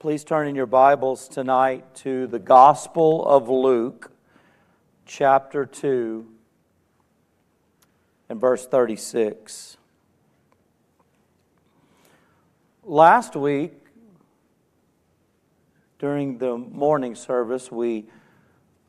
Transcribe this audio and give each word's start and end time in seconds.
Please 0.00 0.24
turn 0.24 0.48
in 0.48 0.54
your 0.54 0.64
Bibles 0.64 1.28
tonight 1.28 1.94
to 1.96 2.26
the 2.26 2.38
Gospel 2.38 3.22
of 3.26 3.50
Luke, 3.50 4.10
chapter 5.04 5.66
2, 5.66 6.26
and 8.30 8.40
verse 8.40 8.66
36. 8.66 9.76
Last 12.82 13.36
week, 13.36 13.74
during 15.98 16.38
the 16.38 16.56
morning 16.56 17.14
service, 17.14 17.70
we, 17.70 18.06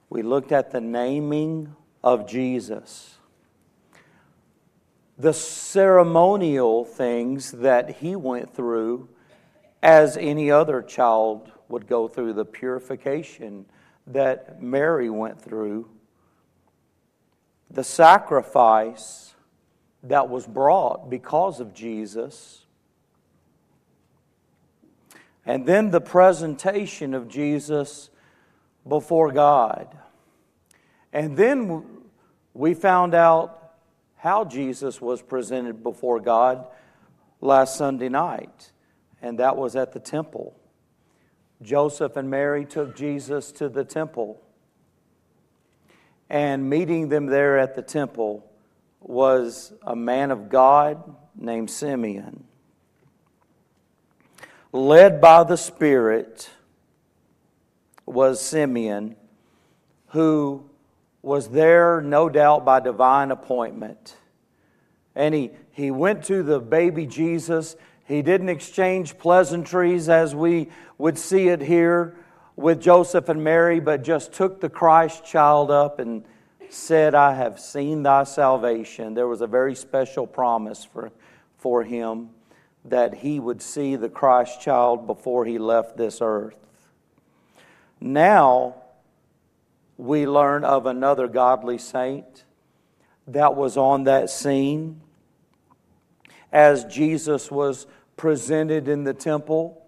we 0.09 0.21
looked 0.21 0.53
at 0.53 0.71
the 0.71 0.79
naming 0.79 1.75
of 2.01 2.25
Jesus 2.25 3.17
the 5.17 5.33
ceremonial 5.33 6.85
things 6.85 7.51
that 7.51 7.97
he 7.97 8.15
went 8.15 8.55
through 8.55 9.09
as 9.81 10.17
any 10.17 10.51
other 10.51 10.81
child 10.81 11.51
would 11.69 11.87
go 11.87 12.07
through, 12.07 12.33
the 12.33 12.45
purification 12.45 13.65
that 14.07 14.61
Mary 14.61 15.09
went 15.09 15.41
through, 15.41 15.89
the 17.69 17.83
sacrifice 17.83 19.33
that 20.03 20.29
was 20.29 20.45
brought 20.47 21.09
because 21.09 21.59
of 21.59 21.73
Jesus, 21.73 22.65
and 25.45 25.65
then 25.65 25.89
the 25.89 26.01
presentation 26.01 27.13
of 27.13 27.27
Jesus 27.27 28.09
before 28.87 29.31
God. 29.31 29.97
And 31.13 31.35
then 31.35 31.83
we 32.53 32.73
found 32.73 33.13
out 33.13 33.73
how 34.17 34.45
Jesus 34.45 35.01
was 35.01 35.21
presented 35.21 35.81
before 35.81 36.19
God 36.19 36.67
last 37.39 37.75
Sunday 37.75 38.09
night, 38.09 38.71
and 39.21 39.39
that 39.39 39.57
was 39.57 39.75
at 39.75 39.93
the 39.93 39.99
temple. 39.99 40.55
Joseph 41.61 42.15
and 42.17 42.29
Mary 42.29 42.65
took 42.65 42.95
Jesus 42.95 43.51
to 43.53 43.69
the 43.69 43.83
temple, 43.83 44.41
and 46.29 46.69
meeting 46.69 47.09
them 47.09 47.27
there 47.27 47.59
at 47.59 47.75
the 47.75 47.81
temple 47.81 48.49
was 48.99 49.73
a 49.83 49.95
man 49.95 50.31
of 50.31 50.49
God 50.49 51.15
named 51.35 51.69
Simeon. 51.69 52.45
Led 54.71 55.19
by 55.19 55.43
the 55.43 55.57
Spirit 55.57 56.49
was 58.05 58.41
Simeon, 58.41 59.15
who 60.09 60.63
was 61.21 61.49
there, 61.49 62.01
no 62.01 62.29
doubt, 62.29 62.65
by 62.65 62.79
divine 62.79 63.31
appointment. 63.31 64.15
And 65.15 65.35
he, 65.35 65.51
he 65.71 65.91
went 65.91 66.23
to 66.25 66.41
the 66.41 66.59
baby 66.59 67.05
Jesus. 67.05 67.75
He 68.11 68.21
didn't 68.21 68.49
exchange 68.49 69.17
pleasantries 69.17 70.09
as 70.09 70.35
we 70.35 70.67
would 70.97 71.17
see 71.17 71.47
it 71.47 71.61
here 71.61 72.13
with 72.57 72.81
Joseph 72.81 73.29
and 73.29 73.41
Mary, 73.41 73.79
but 73.79 74.03
just 74.03 74.33
took 74.33 74.59
the 74.59 74.67
Christ 74.67 75.23
child 75.23 75.71
up 75.71 75.97
and 75.97 76.25
said, 76.69 77.15
I 77.15 77.35
have 77.35 77.57
seen 77.57 78.03
thy 78.03 78.25
salvation. 78.25 79.13
There 79.13 79.29
was 79.29 79.39
a 79.39 79.47
very 79.47 79.75
special 79.75 80.27
promise 80.27 80.83
for, 80.83 81.09
for 81.57 81.83
him 81.83 82.31
that 82.83 83.13
he 83.13 83.39
would 83.39 83.61
see 83.61 83.95
the 83.95 84.09
Christ 84.09 84.59
child 84.59 85.07
before 85.07 85.45
he 85.45 85.57
left 85.57 85.95
this 85.95 86.19
earth. 86.21 86.57
Now, 88.01 88.75
we 89.97 90.27
learn 90.27 90.65
of 90.65 90.85
another 90.85 91.29
godly 91.29 91.77
saint 91.77 92.43
that 93.27 93.55
was 93.55 93.77
on 93.77 94.03
that 94.03 94.29
scene 94.29 94.99
as 96.51 96.83
Jesus 96.85 97.49
was 97.49 97.87
presented 98.17 98.87
in 98.87 99.03
the 99.03 99.13
temple. 99.13 99.81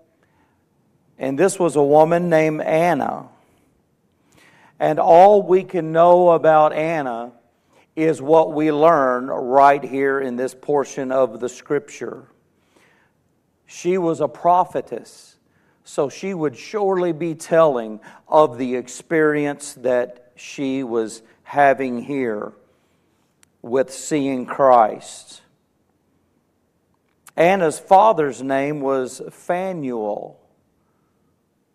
And 1.17 1.38
this 1.38 1.59
was 1.59 1.75
a 1.75 1.83
woman 1.83 2.30
named 2.30 2.61
Anna. 2.61 3.27
And 4.80 4.99
all 4.99 5.43
we 5.43 5.63
can 5.63 5.91
know 5.91 6.31
about 6.31 6.73
Anna 6.73 7.31
is 7.95 8.21
what 8.21 8.53
we 8.53 8.71
learn 8.71 9.27
right 9.27 9.83
here 9.83 10.20
in 10.20 10.36
this 10.36 10.55
portion 10.55 11.11
of 11.11 11.39
the 11.39 11.48
scripture. 11.48 12.27
She 13.67 13.98
was 13.98 14.20
a 14.20 14.27
prophetess. 14.27 15.37
So 15.83 16.09
she 16.09 16.33
would 16.33 16.58
surely 16.58 17.11
be 17.11 17.36
telling 17.36 17.99
of 18.27 18.58
the 18.58 18.75
experience 18.75 19.73
that 19.75 20.31
she 20.36 20.83
was 20.83 21.21
having 21.43 22.03
here 22.03 22.53
with 23.61 23.93
seeing 23.93 24.45
Christ. 24.45 25.42
Anna's 27.36 27.80
father's 27.80 28.44
name 28.44 28.80
was 28.82 29.21
Phanuel, 29.32 30.39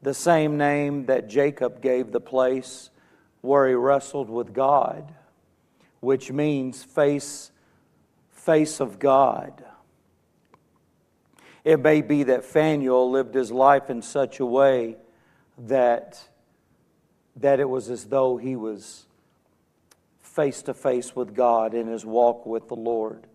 the 0.03 0.15
same 0.15 0.57
name 0.57 1.07
that 1.07 1.29
Jacob 1.29 1.83
gave 1.83 2.13
the 2.13 2.21
place 2.21 2.91
where 3.41 3.69
he 3.69 3.75
wrestled 3.75 4.31
with 4.31 4.53
God, 4.53 5.13
which 6.01 6.31
means 6.31 6.85
face, 6.85 7.51
face 8.31 8.81
of 8.81 8.99
God. 9.01 9.65
It 11.65 11.81
may 11.81 12.03
be 12.03 12.23
that 12.25 12.45
Phanuel 12.45 13.11
lived 13.11 13.35
his 13.35 13.51
life 13.51 13.91
in 13.91 14.01
such 14.01 14.39
a 14.39 14.47
way 14.47 14.97
that, 15.67 16.23
that 17.37 17.59
it 17.59 17.69
was 17.69 17.91
as 17.91 18.05
though 18.05 18.37
he 18.37 18.55
was 18.55 19.07
face 20.23 20.63
to 20.63 20.73
face 20.73 21.17
with 21.17 21.35
God 21.35 21.75
in 21.75 21.89
his 21.89 22.07
walk 22.07 22.47
with 22.47 22.69
the 22.69 22.77
Lord. 22.77 23.27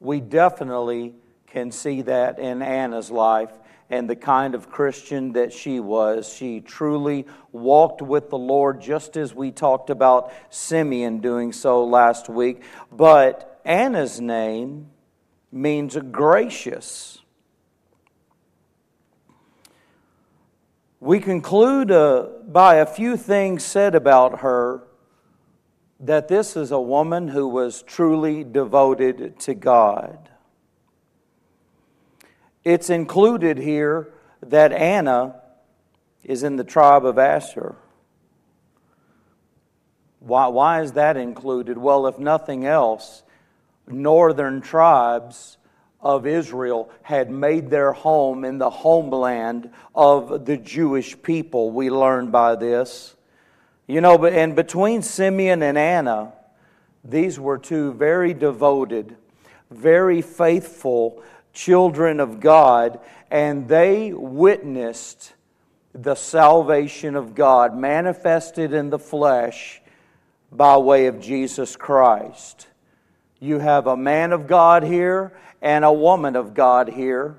We 0.00 0.20
definitely 0.20 1.14
can 1.50 1.72
see 1.72 2.02
that 2.02 2.38
in 2.38 2.62
Anna's 2.62 3.10
life 3.10 3.50
and 3.90 4.08
the 4.08 4.16
kind 4.16 4.54
of 4.54 4.70
Christian 4.70 5.32
that 5.32 5.52
she 5.52 5.80
was. 5.80 6.32
She 6.32 6.60
truly 6.60 7.26
walked 7.52 8.02
with 8.02 8.28
the 8.28 8.38
Lord, 8.38 8.80
just 8.80 9.16
as 9.16 9.34
we 9.34 9.50
talked 9.50 9.90
about 9.90 10.32
Simeon 10.50 11.20
doing 11.20 11.52
so 11.52 11.84
last 11.84 12.28
week. 12.28 12.62
But 12.92 13.60
Anna's 13.64 14.20
name 14.20 14.90
means 15.50 15.96
gracious. 16.12 17.20
We 21.00 21.20
conclude 21.20 21.90
uh, 21.90 22.26
by 22.46 22.76
a 22.76 22.86
few 22.86 23.16
things 23.16 23.64
said 23.64 23.94
about 23.94 24.40
her 24.40 24.82
that 26.00 26.28
this 26.28 26.56
is 26.56 26.70
a 26.70 26.80
woman 26.80 27.28
who 27.28 27.48
was 27.48 27.82
truly 27.82 28.44
devoted 28.44 29.38
to 29.40 29.54
God. 29.54 30.28
It's 32.68 32.90
included 32.90 33.56
here 33.56 34.12
that 34.42 34.74
Anna 34.74 35.36
is 36.22 36.42
in 36.42 36.56
the 36.56 36.64
tribe 36.64 37.06
of 37.06 37.16
Asher. 37.16 37.76
Why, 40.20 40.48
why 40.48 40.82
is 40.82 40.92
that 40.92 41.16
included? 41.16 41.78
Well, 41.78 42.06
if 42.06 42.18
nothing 42.18 42.66
else, 42.66 43.22
northern 43.86 44.60
tribes 44.60 45.56
of 46.02 46.26
Israel 46.26 46.90
had 47.00 47.30
made 47.30 47.70
their 47.70 47.92
home 47.94 48.44
in 48.44 48.58
the 48.58 48.68
homeland 48.68 49.70
of 49.94 50.44
the 50.44 50.58
Jewish 50.58 51.22
people. 51.22 51.70
We 51.70 51.88
learn 51.88 52.30
by 52.30 52.54
this. 52.54 53.16
You 53.86 54.02
know, 54.02 54.26
and 54.26 54.54
between 54.54 55.00
Simeon 55.00 55.62
and 55.62 55.78
Anna, 55.78 56.34
these 57.02 57.40
were 57.40 57.56
two 57.56 57.94
very 57.94 58.34
devoted, 58.34 59.16
very 59.70 60.20
faithful 60.20 61.22
children 61.58 62.20
of 62.20 62.38
God, 62.38 63.00
and 63.32 63.66
they 63.66 64.12
witnessed 64.12 65.34
the 65.92 66.14
salvation 66.14 67.16
of 67.16 67.34
God 67.34 67.76
manifested 67.76 68.72
in 68.72 68.90
the 68.90 68.98
flesh 68.98 69.82
by 70.52 70.76
way 70.76 71.06
of 71.06 71.20
Jesus 71.20 71.74
Christ. 71.74 72.68
You 73.40 73.58
have 73.58 73.88
a 73.88 73.96
man 73.96 74.32
of 74.32 74.46
God 74.46 74.84
here 74.84 75.36
and 75.60 75.84
a 75.84 75.92
woman 75.92 76.36
of 76.36 76.54
God 76.54 76.88
here. 76.88 77.36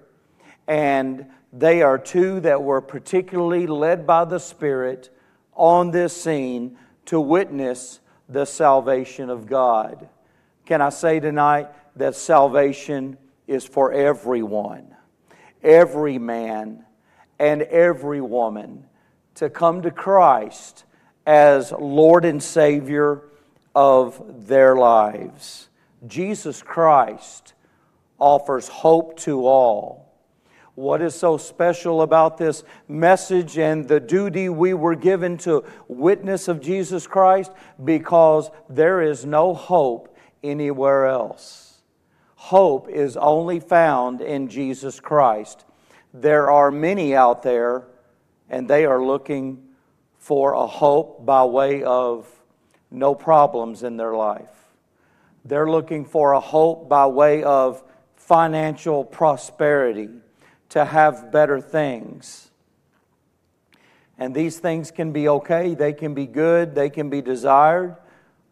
And 0.67 1.27
they 1.53 1.81
are 1.81 1.97
two 1.97 2.41
that 2.41 2.61
were 2.61 2.81
particularly 2.81 3.67
led 3.67 4.05
by 4.05 4.25
the 4.25 4.39
Spirit 4.39 5.09
on 5.53 5.91
this 5.91 6.21
scene 6.21 6.77
to 7.05 7.21
witness 7.21 8.01
the 8.27 8.43
salvation 8.43 9.29
of 9.29 9.47
God. 9.47 10.09
Can 10.65 10.81
I 10.81 10.89
say 10.89 11.21
tonight 11.21 11.69
that 11.95 12.15
salvation 12.15 13.17
is 13.49 13.65
for 13.65 13.91
everyone, 13.91 14.95
every 15.63 16.19
man, 16.19 16.85
and 17.39 17.63
every 17.63 18.21
woman 18.21 18.85
to 19.33 19.49
come 19.49 19.81
to 19.81 19.89
Christ 19.89 20.85
as 21.25 21.71
Lord 21.71 22.25
and 22.25 22.43
Savior 22.43 23.23
of 23.73 24.47
their 24.47 24.75
lives. 24.75 25.69
Jesus 26.05 26.61
Christ 26.61 27.55
offers 28.19 28.67
hope 28.67 29.17
to 29.21 29.47
all. 29.47 30.13
What 30.75 31.01
is 31.01 31.15
so 31.15 31.37
special 31.37 32.03
about 32.03 32.37
this 32.37 32.63
message 32.87 33.57
and 33.57 33.87
the 33.87 33.99
duty 33.99 34.47
we 34.47 34.75
were 34.75 34.95
given 34.95 35.37
to 35.39 35.63
witness 35.87 36.47
of 36.47 36.61
Jesus 36.61 37.07
Christ? 37.07 37.51
Because 37.83 38.51
there 38.69 39.01
is 39.01 39.25
no 39.25 39.55
hope 39.55 40.15
anywhere 40.43 41.07
else. 41.07 41.68
Hope 42.39 42.87
is 42.87 43.17
only 43.17 43.59
found 43.59 44.21
in 44.21 44.47
Jesus 44.47 45.01
Christ. 45.01 45.65
There 46.13 46.49
are 46.49 46.71
many 46.71 47.13
out 47.13 47.43
there 47.43 47.83
and 48.49 48.65
they 48.65 48.85
are 48.85 49.03
looking 49.03 49.61
for 50.17 50.53
a 50.53 50.65
hope 50.65 51.25
by 51.25 51.43
way 51.43 51.83
of 51.83 52.27
no 52.89 53.13
problems 53.13 53.83
in 53.83 53.97
their 53.97 54.15
life. 54.15 54.49
They're 55.43 55.69
looking 55.69 56.05
for 56.05 56.31
a 56.31 56.39
hope 56.39 56.87
by 56.87 57.07
way 57.07 57.43
of 57.43 57.83
financial 58.15 59.03
prosperity, 59.03 60.07
to 60.69 60.85
have 60.85 61.33
better 61.33 61.59
things. 61.59 62.51
And 64.17 64.33
these 64.33 64.59
things 64.59 64.91
can 64.91 65.11
be 65.11 65.27
okay, 65.27 65.75
they 65.75 65.91
can 65.91 66.13
be 66.13 66.25
good, 66.25 66.73
they 66.73 66.89
can 66.89 67.09
be 67.09 67.21
desired, 67.21 67.97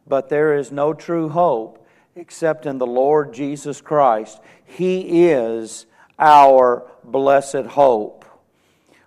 but 0.05 0.27
there 0.27 0.55
is 0.55 0.73
no 0.73 0.93
true 0.93 1.29
hope 1.29 1.85
except 2.17 2.65
in 2.65 2.79
the 2.79 2.87
Lord 2.87 3.31
Jesus 3.31 3.79
Christ. 3.79 4.39
He 4.65 5.27
is 5.29 5.85
our 6.17 6.89
blessed 7.03 7.67
hope. 7.67 8.25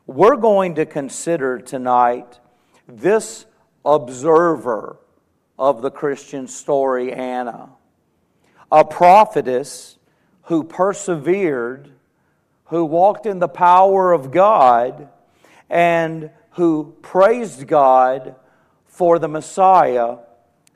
We're 0.06 0.36
going 0.36 0.76
to 0.76 0.86
consider 0.86 1.58
tonight 1.58 2.38
this 2.86 3.46
observer 3.84 4.96
of 5.58 5.82
the 5.82 5.90
Christian 5.90 6.46
story, 6.46 7.12
Anna, 7.12 7.70
a 8.70 8.84
prophetess 8.84 9.98
who 10.42 10.62
persevered, 10.62 11.90
who 12.66 12.84
walked 12.84 13.26
in 13.26 13.40
the 13.40 13.48
power 13.48 14.12
of 14.12 14.30
God, 14.30 15.08
and 15.68 16.30
who 16.52 16.94
praised 17.02 17.66
God 17.66 18.36
for 18.86 19.18
the 19.18 19.28
Messiah 19.28 20.18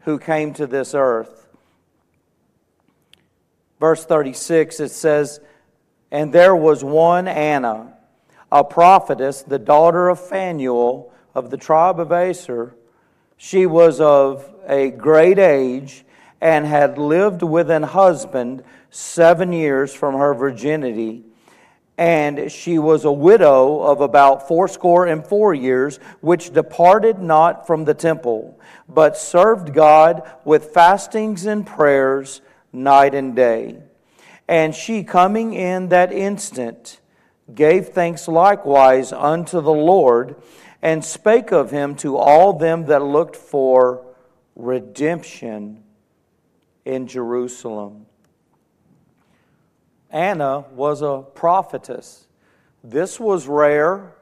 who 0.01 0.19
came 0.19 0.53
to 0.55 0.67
this 0.67 0.95
earth. 0.95 1.44
Verse 3.81 4.05
36, 4.05 4.81
it 4.81 4.91
says, 4.91 5.41
And 6.11 6.33
there 6.33 6.57
was 6.57 6.83
one 6.85 7.29
Anna, 7.29 7.95
a 8.51 8.65
prophetess, 8.65 9.43
the 9.43 9.59
daughter 9.59 10.09
of 10.09 10.21
Phanuel 10.21 11.13
of 11.35 11.51
the 11.51 11.57
tribe 11.57 11.99
of 11.99 12.13
Aser. 12.13 12.75
She 13.37 13.67
was 13.67 14.01
of 14.01 14.49
a 14.67 14.91
great 14.91 15.39
age 15.39 16.05
and 16.41 16.67
had 16.67 16.99
lived 16.99 17.43
with 17.43 17.71
an 17.71 17.83
husband 17.83 18.63
seven 18.91 19.53
years 19.53 19.93
from 19.93 20.15
her 20.15 20.35
virginity 20.35 21.25
and 21.97 22.51
she 22.51 22.79
was 22.79 23.05
a 23.05 23.13
widow 23.13 23.81
of 23.81 24.01
about 24.01 24.49
fourscore 24.49 25.07
and 25.07 25.25
four 25.25 25.55
years, 25.55 25.99
which 26.21 26.53
departed 26.53 27.21
not 27.21 27.67
from 27.67 27.85
the 27.85 27.95
temple, 27.95 28.59
but 28.89 29.17
served 29.17 29.73
God 29.73 30.29
with 30.45 30.75
fastings 30.75 31.47
and 31.47 31.65
prayers 31.65 32.41
night 32.75 33.15
and 33.15 33.35
day. 33.35 33.79
And 34.47 34.75
she, 34.75 35.05
coming 35.05 35.55
in 35.55 35.89
that 35.89 36.13
instant, 36.13 37.01
gave 37.55 37.89
thanks 37.89 38.29
likewise 38.29 39.13
unto 39.13 39.61
the 39.61 39.73
Lord, 39.73 40.37
and 40.83 41.03
spake 41.03 41.51
of 41.51 41.71
him 41.71 41.95
to 41.97 42.17
all 42.17 42.53
them 42.53 42.87
that 42.87 43.03
looked 43.03 43.37
for 43.37 44.05
redemption 44.55 45.83
in 46.85 47.07
Jerusalem. 47.07 48.07
Anna 50.11 50.61
was 50.73 51.03
a 51.03 51.25
prophetess. 51.35 52.27
This 52.83 53.19
was 53.19 53.49
rare 53.49 54.13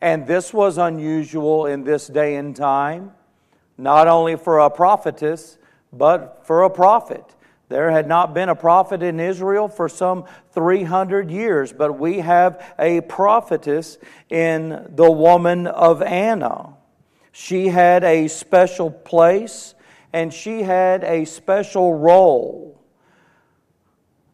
and 0.00 0.26
this 0.26 0.52
was 0.52 0.78
unusual 0.78 1.66
in 1.66 1.84
this 1.84 2.06
day 2.06 2.36
and 2.36 2.54
time, 2.54 3.12
not 3.76 4.08
only 4.08 4.36
for 4.36 4.60
a 4.60 4.70
prophetess, 4.70 5.58
but 5.92 6.42
for 6.44 6.62
a 6.62 6.70
prophet. 6.70 7.24
There 7.68 7.90
had 7.90 8.06
not 8.06 8.32
been 8.32 8.48
a 8.48 8.54
prophet 8.54 9.02
in 9.02 9.18
Israel 9.18 9.68
for 9.68 9.88
some 9.88 10.24
300 10.52 11.30
years, 11.30 11.72
but 11.72 11.98
we 11.98 12.20
have 12.20 12.74
a 12.78 13.00
prophetess 13.02 13.98
in 14.30 14.86
the 14.94 15.10
woman 15.10 15.66
of 15.66 16.00
Anna. 16.00 16.74
She 17.32 17.68
had 17.68 18.04
a 18.04 18.28
special 18.28 18.90
place 18.90 19.74
and 20.12 20.32
she 20.32 20.62
had 20.62 21.04
a 21.04 21.24
special 21.24 21.94
role. 21.94 22.80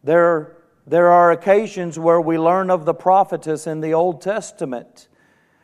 There 0.05 0.63
there 0.87 1.11
are 1.11 1.31
occasions 1.31 1.99
where 1.99 2.21
we 2.21 2.39
learn 2.39 2.71
of 2.71 2.85
the 2.85 2.95
prophetess 2.95 3.67
in 3.67 3.81
the 3.81 3.95
Old 3.95 4.21
Testament. 4.21 5.09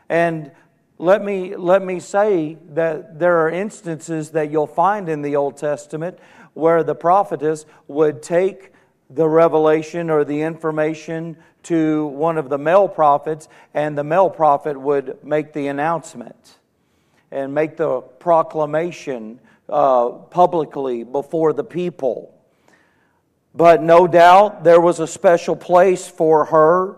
And 0.09 0.53
let 0.97 1.25
me, 1.25 1.57
let 1.57 1.83
me 1.83 2.01
say 2.01 2.57
that 2.71 3.19
there 3.19 3.41
are 3.41 3.51
instances 3.51 4.31
that 4.31 4.51
you'll 4.51 4.67
find 4.67 5.09
in 5.09 5.23
the 5.23 5.37
Old 5.37 5.57
Testament 5.57 6.19
where 6.59 6.83
the 6.83 6.95
prophetess 6.95 7.65
would 7.87 8.21
take 8.21 8.73
the 9.09 9.29
revelation 9.29 10.11
or 10.11 10.25
the 10.25 10.43
information 10.43 11.37
to 11.63 12.07
one 12.07 12.37
of 12.37 12.49
the 12.49 12.59
male 12.59 12.89
prophets, 12.89 13.49
and 13.73 13.97
the 13.97 14.05
male 14.05 14.29
prophet 14.29 14.79
would 14.79 15.23
make 15.25 15.53
the 15.53 15.69
announcement 15.69 16.59
and 17.31 17.55
make 17.55 17.77
the 17.77 18.01
proclamation 18.01 19.39
uh, 19.69 20.09
publicly 20.09 21.05
before 21.05 21.53
the 21.53 21.65
people. 21.65 22.35
But 23.55 23.83
no 23.83 24.07
doubt 24.07 24.65
there 24.65 24.81
was 24.81 24.99
a 24.99 25.07
special 25.07 25.57
place 25.57 26.09
for 26.09 26.47
her 26.47 26.97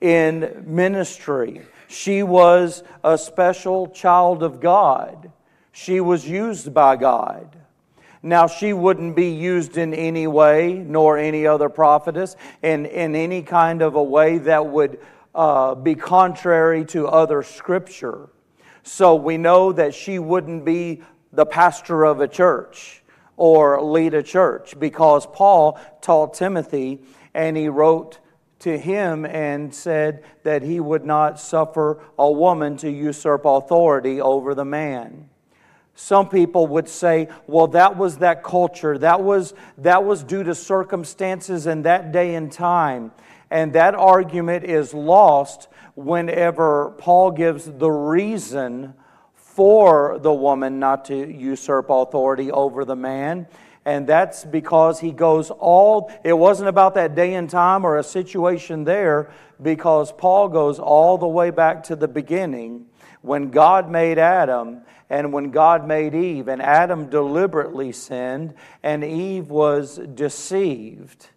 in 0.00 0.64
ministry. 0.66 1.62
She 1.88 2.22
was 2.22 2.82
a 3.04 3.18
special 3.18 3.88
child 3.88 4.42
of 4.42 4.60
God. 4.60 5.30
She 5.72 6.00
was 6.00 6.26
used 6.26 6.72
by 6.72 6.96
God. 6.96 7.56
Now, 8.22 8.46
she 8.46 8.72
wouldn't 8.72 9.16
be 9.16 9.30
used 9.30 9.76
in 9.76 9.92
any 9.94 10.28
way, 10.28 10.74
nor 10.74 11.18
any 11.18 11.46
other 11.46 11.68
prophetess, 11.68 12.36
in, 12.62 12.86
in 12.86 13.16
any 13.16 13.42
kind 13.42 13.82
of 13.82 13.96
a 13.96 14.02
way 14.02 14.38
that 14.38 14.66
would 14.66 15.00
uh, 15.34 15.74
be 15.74 15.96
contrary 15.96 16.84
to 16.86 17.08
other 17.08 17.42
scripture. 17.42 18.28
So 18.84 19.16
we 19.16 19.38
know 19.38 19.72
that 19.72 19.94
she 19.94 20.18
wouldn't 20.18 20.64
be 20.64 21.02
the 21.32 21.46
pastor 21.46 22.04
of 22.04 22.20
a 22.20 22.28
church 22.28 23.02
or 23.36 23.82
lead 23.82 24.14
a 24.14 24.22
church 24.22 24.78
because 24.78 25.26
Paul 25.26 25.80
taught 26.00 26.34
Timothy 26.34 27.02
and 27.34 27.56
he 27.56 27.68
wrote 27.68 28.18
to 28.60 28.78
him 28.78 29.24
and 29.24 29.74
said 29.74 30.22
that 30.44 30.62
he 30.62 30.78
would 30.78 31.04
not 31.04 31.40
suffer 31.40 32.00
a 32.18 32.30
woman 32.30 32.76
to 32.76 32.90
usurp 32.90 33.44
authority 33.44 34.20
over 34.20 34.54
the 34.54 34.64
man. 34.64 35.28
Some 35.94 36.28
people 36.28 36.66
would 36.68 36.88
say, 36.88 37.28
well, 37.46 37.68
that 37.68 37.96
was 37.96 38.18
that 38.18 38.42
culture. 38.42 38.96
That 38.96 39.22
was, 39.22 39.54
that 39.78 40.04
was 40.04 40.22
due 40.22 40.42
to 40.42 40.54
circumstances 40.54 41.66
in 41.66 41.82
that 41.82 42.12
day 42.12 42.34
and 42.34 42.50
time. 42.50 43.12
And 43.50 43.74
that 43.74 43.94
argument 43.94 44.64
is 44.64 44.94
lost 44.94 45.68
whenever 45.94 46.94
Paul 46.96 47.30
gives 47.32 47.70
the 47.70 47.90
reason 47.90 48.94
for 49.34 50.18
the 50.18 50.32
woman 50.32 50.78
not 50.78 51.04
to 51.06 51.30
usurp 51.30 51.90
authority 51.90 52.50
over 52.50 52.86
the 52.86 52.96
man. 52.96 53.46
And 53.84 54.06
that's 54.06 54.44
because 54.44 55.00
he 55.00 55.12
goes 55.12 55.50
all, 55.50 56.10
it 56.24 56.32
wasn't 56.32 56.70
about 56.70 56.94
that 56.94 57.14
day 57.14 57.34
and 57.34 57.50
time 57.50 57.84
or 57.84 57.98
a 57.98 58.02
situation 58.02 58.84
there, 58.84 59.30
because 59.60 60.10
Paul 60.12 60.48
goes 60.48 60.78
all 60.78 61.18
the 61.18 61.28
way 61.28 61.50
back 61.50 61.82
to 61.84 61.96
the 61.96 62.08
beginning 62.08 62.86
when 63.20 63.50
God 63.50 63.90
made 63.90 64.18
Adam 64.18 64.82
and 65.10 65.32
when 65.32 65.50
God 65.50 65.86
made 65.86 66.14
Eve. 66.14 66.48
And 66.48 66.62
Adam 66.62 67.10
deliberately 67.10 67.92
sinned, 67.92 68.54
and 68.82 69.04
Eve 69.04 69.50
was 69.50 69.98
deceived. 69.98 71.28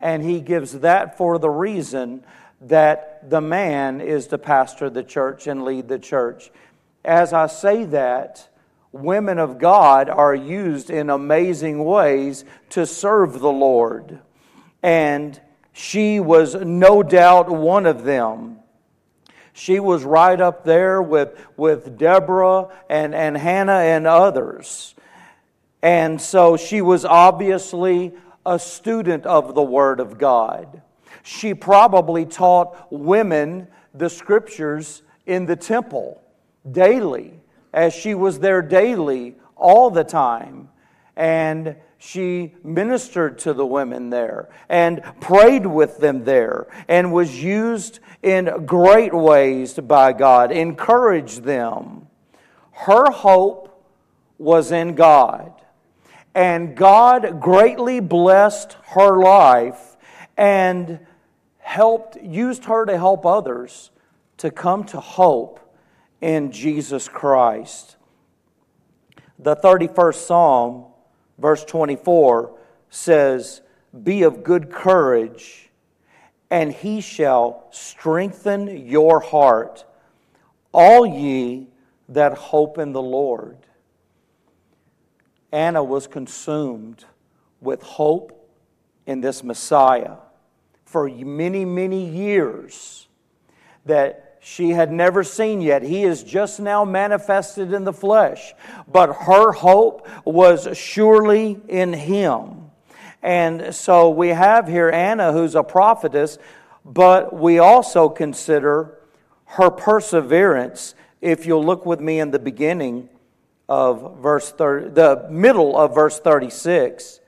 And 0.00 0.22
he 0.22 0.40
gives 0.40 0.80
that 0.80 1.16
for 1.16 1.38
the 1.38 1.50
reason 1.50 2.24
that 2.60 3.28
the 3.28 3.40
man 3.40 4.00
is 4.00 4.26
to 4.28 4.38
pastor 4.38 4.88
the 4.88 5.02
church 5.02 5.46
and 5.46 5.64
lead 5.64 5.88
the 5.88 5.98
church 5.98 6.50
as 7.06 7.32
I 7.32 7.46
say 7.46 7.84
that, 7.84 8.48
women 8.90 9.38
of 9.38 9.58
God 9.58 10.10
are 10.10 10.34
used 10.34 10.90
in 10.90 11.08
amazing 11.08 11.84
ways 11.84 12.44
to 12.70 12.84
serve 12.84 13.38
the 13.38 13.52
Lord. 13.52 14.18
And 14.82 15.40
she 15.72 16.18
was 16.18 16.56
no 16.56 17.02
doubt 17.02 17.48
one 17.48 17.86
of 17.86 18.02
them. 18.02 18.58
She 19.56 19.80
was 19.80 20.04
right 20.04 20.38
up 20.38 20.64
there 20.64 21.00
with, 21.00 21.34
with 21.56 21.96
Deborah 21.96 22.68
and, 22.90 23.14
and 23.14 23.34
Hannah 23.38 23.78
and 23.78 24.06
others. 24.06 24.94
And 25.80 26.20
so 26.20 26.58
she 26.58 26.82
was 26.82 27.06
obviously 27.06 28.12
a 28.44 28.58
student 28.58 29.24
of 29.24 29.54
the 29.54 29.62
Word 29.62 29.98
of 29.98 30.18
God. 30.18 30.82
She 31.22 31.54
probably 31.54 32.26
taught 32.26 32.92
women 32.92 33.68
the 33.94 34.10
scriptures 34.10 35.00
in 35.24 35.46
the 35.46 35.56
temple 35.56 36.22
daily, 36.70 37.32
as 37.72 37.94
she 37.94 38.14
was 38.14 38.40
there 38.40 38.60
daily 38.60 39.36
all 39.56 39.88
the 39.90 40.04
time. 40.04 40.68
And 41.16 41.76
she 42.06 42.54
ministered 42.62 43.36
to 43.36 43.52
the 43.52 43.66
women 43.66 44.10
there 44.10 44.48
and 44.68 45.02
prayed 45.20 45.66
with 45.66 45.98
them 45.98 46.22
there 46.24 46.68
and 46.86 47.12
was 47.12 47.42
used 47.42 47.98
in 48.22 48.64
great 48.64 49.12
ways 49.12 49.74
by 49.74 50.12
God, 50.12 50.52
encouraged 50.52 51.42
them. 51.42 52.06
Her 52.70 53.10
hope 53.10 53.84
was 54.38 54.70
in 54.70 54.94
God. 54.94 55.52
And 56.32 56.76
God 56.76 57.40
greatly 57.40 57.98
blessed 57.98 58.76
her 58.90 59.18
life 59.18 59.96
and 60.36 61.00
helped, 61.58 62.16
used 62.22 62.66
her 62.66 62.84
to 62.86 62.96
help 62.96 63.26
others 63.26 63.90
to 64.36 64.52
come 64.52 64.84
to 64.84 65.00
hope 65.00 65.58
in 66.20 66.52
Jesus 66.52 67.08
Christ. 67.08 67.96
The 69.40 69.56
31st 69.56 70.14
Psalm, 70.14 70.84
verse 71.38 71.64
24, 71.64 72.52
says, 72.90 73.62
Be 74.02 74.22
of 74.22 74.42
good 74.42 74.70
courage, 74.70 75.70
and 76.50 76.72
he 76.72 77.00
shall 77.00 77.66
strengthen 77.70 78.86
your 78.86 79.20
heart, 79.20 79.84
all 80.72 81.06
ye 81.06 81.68
that 82.08 82.34
hope 82.34 82.78
in 82.78 82.92
the 82.92 83.02
Lord. 83.02 83.58
Anna 85.52 85.82
was 85.82 86.06
consumed 86.06 87.04
with 87.60 87.82
hope 87.82 88.50
in 89.06 89.20
this 89.20 89.42
Messiah 89.42 90.16
for 90.84 91.08
many, 91.08 91.64
many 91.64 92.08
years 92.08 93.08
that 93.84 94.25
she 94.48 94.70
had 94.70 94.92
never 94.92 95.24
seen 95.24 95.60
yet. 95.60 95.82
He 95.82 96.04
is 96.04 96.22
just 96.22 96.60
now 96.60 96.84
manifested 96.84 97.72
in 97.72 97.82
the 97.82 97.92
flesh, 97.92 98.54
but 98.86 99.12
her 99.12 99.50
hope 99.50 100.06
was 100.24 100.68
surely 100.78 101.58
in 101.66 101.92
him. 101.92 102.70
And 103.24 103.74
so 103.74 104.08
we 104.08 104.28
have 104.28 104.68
here 104.68 104.88
Anna, 104.88 105.32
who's 105.32 105.56
a 105.56 105.64
prophetess, 105.64 106.38
but 106.84 107.34
we 107.34 107.58
also 107.58 108.08
consider 108.08 108.96
her 109.46 109.68
perseverance. 109.68 110.94
If 111.20 111.44
you'll 111.44 111.64
look 111.64 111.84
with 111.84 111.98
me 111.98 112.20
in 112.20 112.30
the 112.30 112.38
beginning 112.38 113.08
of 113.68 114.18
verse 114.18 114.52
30, 114.52 114.90
the 114.90 115.26
middle 115.28 115.76
of 115.76 115.92
verse 115.92 116.20
36, 116.20 117.18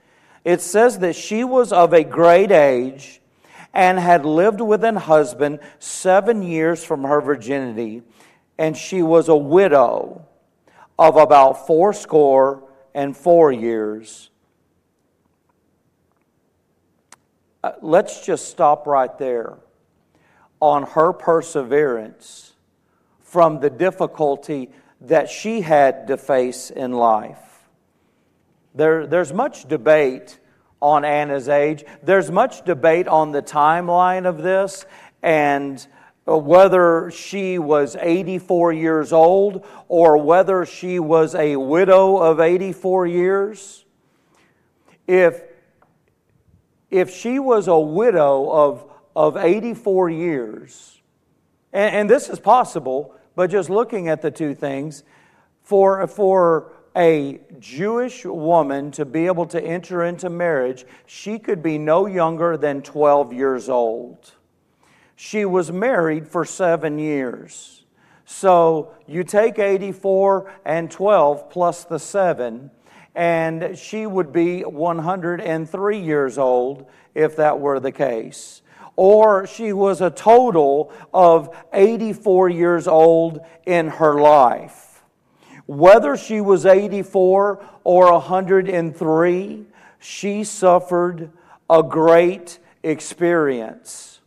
it 0.45 0.61
says 0.61 1.01
that 1.01 1.17
she 1.17 1.43
was 1.43 1.73
of 1.73 1.93
a 1.93 2.05
great 2.05 2.53
age 2.53 3.21
and 3.79 3.97
had 3.97 4.27
lived 4.27 4.61
with 4.61 4.83
an 4.83 4.97
husband 4.97 5.61
seven 5.79 6.43
years 6.43 6.85
from 6.85 7.05
her 7.05 7.21
virginity, 7.21 8.03
and 8.59 8.77
she 8.77 9.03
was 9.03 9.29
a 9.29 9.37
widow 9.37 10.27
of 10.99 11.15
about 11.15 11.65
fourscore 11.69 12.69
and 12.93 13.17
four 13.17 13.53
years. 13.53 14.31
Uh, 17.63 17.71
let's 17.81 18.27
just 18.27 18.49
stop 18.49 18.85
right 18.89 19.17
there 19.17 19.59
on 20.59 20.83
her 20.83 21.13
perseverance 21.13 22.55
from 23.21 23.61
the 23.61 23.71
difficulty 23.71 24.73
that 25.03 25.31
she 25.31 25.61
had 25.61 26.09
to 26.09 26.17
face 26.17 26.71
in 26.71 26.91
life. 26.91 27.69
There, 28.75 29.07
there's 29.07 29.33
much 29.33 29.69
debate 29.69 30.41
on 30.81 31.05
Anna's 31.05 31.49
age. 31.49 31.85
There's 32.03 32.31
much 32.31 32.65
debate 32.65 33.09
on 33.09 33.33
the 33.33 33.43
timeline 33.43 34.27
of 34.27 34.43
this 34.43 34.87
and 35.23 35.85
uh, 36.27 36.37
whether 36.37 37.11
she 37.11 37.59
was 37.59 37.97
84 37.99 38.73
years 38.73 39.13
old 39.13 39.65
or 39.89 40.19
whether 40.19 40.65
she 40.65 40.99
was 40.99 41.35
a 41.35 41.57
widow 41.57 42.19
of 42.19 42.41
84 42.41 43.07
years. 43.07 43.85
If, 45.07 45.43
if 46.91 47.11
she 47.11 47.39
was 47.39 47.67
a 47.67 47.79
widow 47.79 48.51
of, 48.51 48.85
of 49.17 49.37
84 49.37 50.11
years, 50.11 51.01
and, 51.73 51.95
and 51.95 52.11
this 52.11 52.29
is 52.29 52.39
possible, 52.39 53.15
but 53.35 53.51
just 53.51 53.71
looking 53.71 54.09
at 54.09 54.23
the 54.23 54.31
two 54.31 54.55
things, 54.55 55.05
for, 55.63 56.07
for 56.07 56.73
a 56.99 57.39
Jewish 57.61 58.25
woman 58.25 58.91
to 58.91 59.05
be 59.05 59.27
able 59.27 59.47
to 59.47 59.63
enter 59.63 60.05
into 60.05 60.29
marriage, 60.29 60.85
she 61.07 61.39
could 61.39 61.63
be 61.63 61.79
no 61.79 62.07
younger 62.07 62.57
than 62.57 62.83
12 62.83 63.33
years 63.33 63.69
old. 63.69 64.33
She 65.15 65.45
was 65.45 65.71
married 65.71 66.27
for 66.27 66.45
seven 66.45 66.99
years. 66.99 67.85
So 68.25 68.95
you 69.07 69.23
take 69.23 69.61
84 69.61 70.53
and 70.65 70.91
12 70.91 71.49
plus 71.51 71.85
the 71.85 71.99
seven, 71.99 72.71
and 73.15 73.79
she 73.79 74.05
would 74.05 74.33
be 74.33 74.63
103 74.63 75.99
years 75.99 76.37
old 76.37 76.87
if 77.15 77.37
that 77.37 77.61
were 77.61 77.79
the 77.79 77.93
case. 77.93 78.63
Or 78.97 79.47
she 79.47 79.73
was 79.73 80.01
a 80.01 80.11
total 80.11 80.93
of 81.15 81.57
84 81.73 82.49
years 82.49 82.89
old 82.89 83.41
in 83.65 83.87
her 83.89 84.21
life. 84.21 84.88
Whether 85.69 86.17
she 86.17 86.41
was 86.41 86.65
84 86.65 87.63
or 87.85 88.13
103, 88.13 89.67
she 89.99 90.45
suffered 90.45 91.31
a 91.69 91.83
great 91.83 92.59
experience 92.83 94.21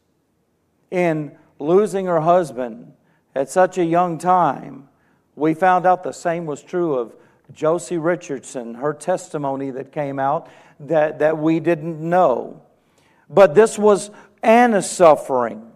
in 0.92 1.36
losing 1.58 2.06
her 2.06 2.22
husband 2.22 2.94
at 3.34 3.50
such 3.50 3.80
a 3.80 3.84
young 3.84 4.20
time. 4.20 4.88
We 5.36 5.56
found 5.56 5.88
out 5.88 6.04
the 6.04 6.12
same 6.12 6.46
was 6.46 6.62
true 6.62 6.94
of 6.94 7.16
Josie 7.52 7.98
Richardson, 7.98 8.76
her 8.76 8.94
testimony 8.94 9.72
that 9.72 9.92
came 9.92 10.20
out 10.20 10.48
that, 10.80 11.18
that 11.18 11.40
we 11.40 11.60
didn't 11.60 12.00
know. 12.00 12.62
But 13.28 13.56
this 13.56 13.80
was 13.80 14.12
Anna's 14.44 14.88
suffering. 14.88 15.72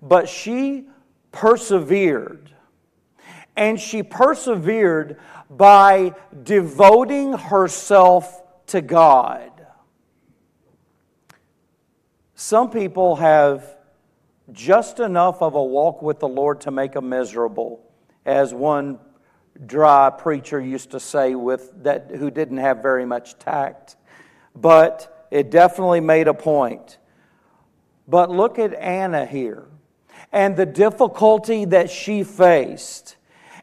But 0.00 0.26
she 0.26 0.86
persevered 1.32 2.48
and 3.58 3.78
she 3.78 4.04
persevered 4.04 5.18
by 5.50 6.14
devoting 6.44 7.32
herself 7.32 8.40
to 8.68 8.80
God. 8.80 9.50
Some 12.36 12.70
people 12.70 13.16
have 13.16 13.76
just 14.52 15.00
enough 15.00 15.42
of 15.42 15.56
a 15.56 15.62
walk 15.62 16.02
with 16.02 16.20
the 16.20 16.28
Lord 16.28 16.60
to 16.62 16.70
make 16.70 16.92
them 16.92 17.08
miserable, 17.08 17.84
as 18.24 18.54
one 18.54 19.00
dry 19.66 20.08
preacher 20.10 20.60
used 20.60 20.92
to 20.92 21.00
say 21.00 21.34
with 21.34 21.82
that 21.82 22.12
who 22.14 22.30
didn't 22.30 22.58
have 22.58 22.80
very 22.80 23.04
much 23.04 23.40
tact. 23.40 23.96
But 24.54 25.26
it 25.32 25.50
definitely 25.50 26.00
made 26.00 26.28
a 26.28 26.34
point. 26.34 26.98
But 28.06 28.30
look 28.30 28.60
at 28.60 28.72
Anna 28.74 29.26
here 29.26 29.66
and 30.30 30.56
the 30.56 30.64
difficulty 30.64 31.64
that 31.66 31.90
she 31.90 32.22
faced 32.22 33.16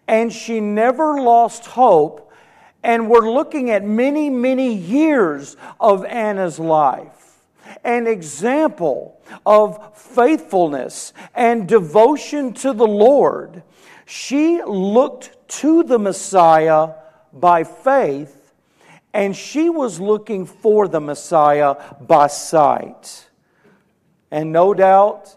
and 0.08 0.32
she 0.32 0.60
never 0.60 1.22
lost 1.22 1.66
hope. 1.66 2.32
And 2.84 3.10
we're 3.10 3.32
looking 3.32 3.72
at 3.72 3.84
many, 3.84 4.30
many 4.30 4.74
years 4.74 5.58
of 5.80 6.06
Anna's 6.06 6.60
life. 6.60 7.42
An 7.84 8.06
example 8.06 9.20
of 9.46 9.98
faithfulness 9.98 11.14
and 11.34 11.68
devotion 11.68 12.54
to 12.54 12.74
the 12.74 12.88
Lord. 12.88 13.64
She 14.06 14.62
looked 14.64 15.36
to 15.60 15.84
the 15.84 15.98
Messiah 15.98 16.94
by 17.34 17.64
faith, 17.64 18.54
and 19.14 19.36
she 19.36 19.70
was 19.70 20.00
looking 20.00 20.46
for 20.46 20.88
the 20.88 21.02
Messiah 21.02 21.76
by 22.02 22.28
sight. 22.28 23.28
And 24.30 24.52
no 24.52 24.74
doubt 24.74 25.36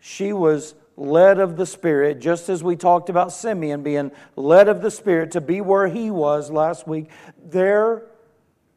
she 0.00 0.32
was 0.32 0.74
led 1.00 1.38
of 1.38 1.56
the 1.56 1.64
Spirit, 1.64 2.20
just 2.20 2.50
as 2.50 2.62
we 2.62 2.76
talked 2.76 3.08
about 3.08 3.32
Simeon 3.32 3.82
being 3.82 4.12
led 4.36 4.68
of 4.68 4.82
the 4.82 4.90
Spirit 4.90 5.30
to 5.32 5.40
be 5.40 5.62
where 5.62 5.88
he 5.88 6.10
was 6.10 6.50
last 6.50 6.86
week. 6.86 7.08
There, 7.42 8.02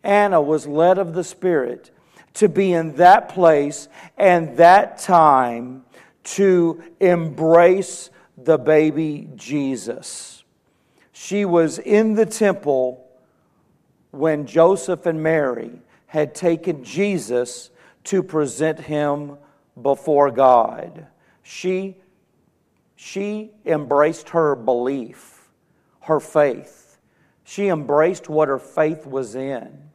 Anna 0.03 0.41
was 0.41 0.65
led 0.65 0.97
of 0.97 1.13
the 1.13 1.23
Spirit 1.23 1.91
to 2.35 2.47
be 2.47 2.71
in 2.71 2.95
that 2.95 3.29
place 3.29 3.89
and 4.17 4.55
that 4.57 4.99
time 4.99 5.83
to 6.23 6.81
embrace 7.01 8.09
the 8.37 8.57
baby 8.57 9.29
Jesus. 9.35 10.43
She 11.11 11.43
was 11.43 11.77
in 11.77 12.13
the 12.13 12.25
temple 12.25 13.05
when 14.11 14.45
Joseph 14.47 15.05
and 15.05 15.21
Mary 15.21 15.81
had 16.07 16.33
taken 16.33 16.85
Jesus 16.85 17.69
to 18.05 18.23
present 18.23 18.79
him 18.79 19.37
before 19.81 20.31
God. 20.31 21.07
She 21.41 21.97
she 22.95 23.51
embraced 23.65 24.29
her 24.29 24.55
belief, 24.55 25.49
her 26.01 26.19
faith. 26.19 26.99
She 27.43 27.67
embraced 27.67 28.29
what 28.29 28.47
her 28.47 28.59
faith 28.59 29.05
was 29.05 29.35
in. 29.35 29.89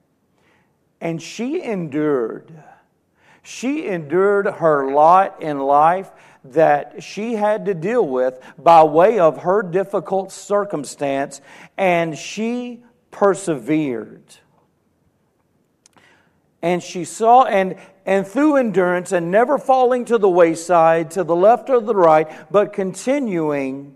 And 1.00 1.23
she 1.23 1.62
endured. 1.62 2.52
She 3.43 3.87
endured 3.87 4.47
her 4.47 4.93
lot 4.93 5.43
in 5.43 5.61
life 5.61 6.11
that 6.45 7.02
she 7.02 7.35
had 7.35 7.64
to 7.67 7.75
deal 7.75 8.07
with 8.07 8.40
by 8.59 8.83
way 8.83 9.19
of 9.19 9.38
her 9.38 9.62
difficult 9.62 10.33
circumstance, 10.33 11.40
and 11.76 12.17
she 12.17 12.83
persevered. 13.11 14.23
And 16.61 16.83
she 16.83 17.05
saw, 17.05 17.45
and, 17.45 17.76
and 18.09 18.27
through 18.27 18.57
endurance 18.57 19.12
and 19.12 19.31
never 19.31 19.59
falling 19.59 20.07
to 20.07 20.17
the 20.17 20.31
wayside, 20.31 21.11
to 21.11 21.23
the 21.23 21.37
left 21.37 21.69
or 21.69 21.79
the 21.79 21.95
right, 21.95 22.50
but 22.50 22.73
continuing, 22.73 23.95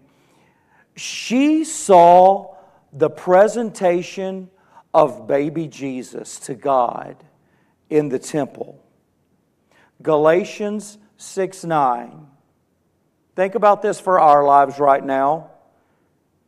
she 0.94 1.64
saw 1.64 2.54
the 2.92 3.08
presentation 3.08 4.50
of 4.92 5.26
baby 5.26 5.66
Jesus 5.66 6.38
to 6.40 6.54
God 6.54 7.16
in 7.88 8.10
the 8.10 8.18
temple. 8.18 8.84
Galatians 10.02 10.98
6 11.16 11.64
9. 11.64 12.26
Think 13.34 13.54
about 13.54 13.80
this 13.80 13.98
for 13.98 14.20
our 14.20 14.44
lives 14.44 14.78
right 14.78 15.02
now 15.02 15.52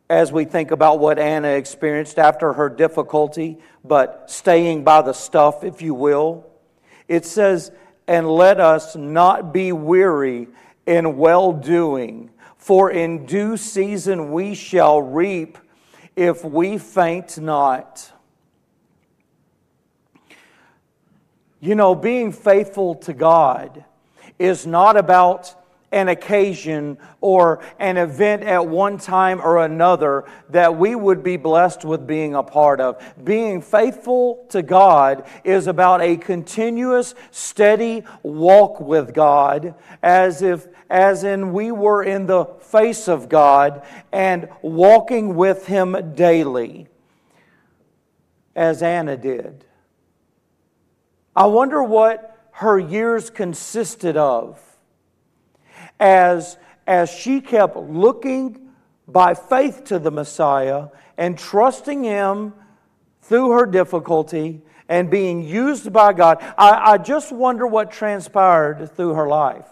as 0.07 0.31
we 0.31 0.45
think 0.45 0.69
about 0.69 0.99
what 0.99 1.17
Anna 1.17 1.47
experienced 1.47 2.19
after 2.19 2.53
her 2.53 2.69
difficulty, 2.69 3.57
but 3.83 4.29
staying 4.29 4.83
by 4.83 5.01
the 5.01 5.13
stuff, 5.13 5.63
if 5.63 5.81
you 5.81 5.95
will. 5.95 6.45
It 7.07 7.25
says, 7.25 7.71
And 8.07 8.29
let 8.29 8.59
us 8.59 8.95
not 8.95 9.53
be 9.53 9.71
weary 9.71 10.47
in 10.85 11.17
well 11.17 11.51
doing, 11.53 12.29
for 12.57 12.91
in 12.91 13.25
due 13.25 13.57
season 13.57 14.31
we 14.31 14.55
shall 14.55 15.01
reap 15.01 15.57
if 16.15 16.43
we 16.43 16.77
faint 16.77 17.37
not. 17.39 18.11
You 21.59 21.75
know, 21.75 21.95
being 21.95 22.31
faithful 22.31 22.95
to 22.95 23.13
God 23.13 23.83
is 24.37 24.67
not 24.67 24.97
about 24.97 25.55
an 25.95 26.09
occasion 26.09 26.97
or 27.21 27.63
an 27.79 27.95
event 27.95 28.43
at 28.43 28.67
one 28.67 28.97
time 28.97 29.39
or 29.39 29.63
another 29.63 30.25
that 30.49 30.75
we 30.75 30.93
would 30.93 31.23
be 31.23 31.37
blessed 31.37 31.85
with 31.85 32.05
being 32.05 32.35
a 32.35 32.43
part 32.43 32.81
of. 32.81 33.01
Being 33.23 33.61
faithful 33.61 34.45
to 34.49 34.61
God 34.61 35.25
is 35.45 35.67
about 35.67 36.01
a 36.01 36.17
continuous, 36.17 37.15
steady 37.31 38.03
walk 38.23 38.81
with 38.81 39.13
God 39.13 39.73
as 40.03 40.41
if 40.41 40.67
as 40.89 41.23
in 41.23 41.53
we 41.53 41.71
were 41.71 42.03
in 42.03 42.25
the 42.25 42.45
face 42.59 43.07
of 43.07 43.29
God 43.29 43.81
and 44.11 44.49
walking 44.61 45.35
with 45.35 45.65
him 45.65 46.13
daily 46.13 46.87
as 48.53 48.83
Anna 48.83 49.15
did. 49.15 49.65
I 51.33 51.45
wonder 51.45 51.81
what 51.81 52.49
her 52.51 52.77
years 52.77 53.29
consisted 53.29 54.17
of 54.17 54.61
as, 55.99 56.57
as 56.87 57.09
she 57.09 57.41
kept 57.41 57.75
looking 57.75 58.69
by 59.07 59.33
faith 59.33 59.83
to 59.85 59.99
the 59.99 60.11
Messiah 60.11 60.87
and 61.17 61.37
trusting 61.37 62.03
Him 62.03 62.53
through 63.21 63.51
her 63.51 63.65
difficulty 63.65 64.61
and 64.87 65.09
being 65.09 65.43
used 65.43 65.91
by 65.91 66.13
God. 66.13 66.37
I, 66.57 66.93
I 66.93 66.97
just 66.97 67.31
wonder 67.31 67.65
what 67.65 67.91
transpired 67.91 68.95
through 68.95 69.13
her 69.13 69.27
life. 69.27 69.67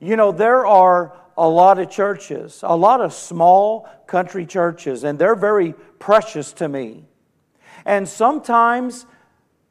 You 0.00 0.16
know, 0.16 0.32
there 0.32 0.66
are 0.66 1.16
a 1.36 1.48
lot 1.48 1.78
of 1.78 1.90
churches, 1.90 2.60
a 2.62 2.76
lot 2.76 3.00
of 3.00 3.12
small 3.12 3.88
country 4.06 4.46
churches, 4.46 5.02
and 5.02 5.18
they're 5.18 5.34
very 5.34 5.74
precious 5.98 6.52
to 6.54 6.68
me. 6.68 7.04
And 7.84 8.08
sometimes 8.08 9.06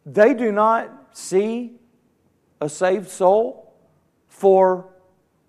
they 0.06 0.34
do 0.34 0.52
not 0.52 0.90
see 1.14 1.74
a 2.60 2.68
saved 2.68 3.10
soul 3.10 3.74
for 4.28 4.93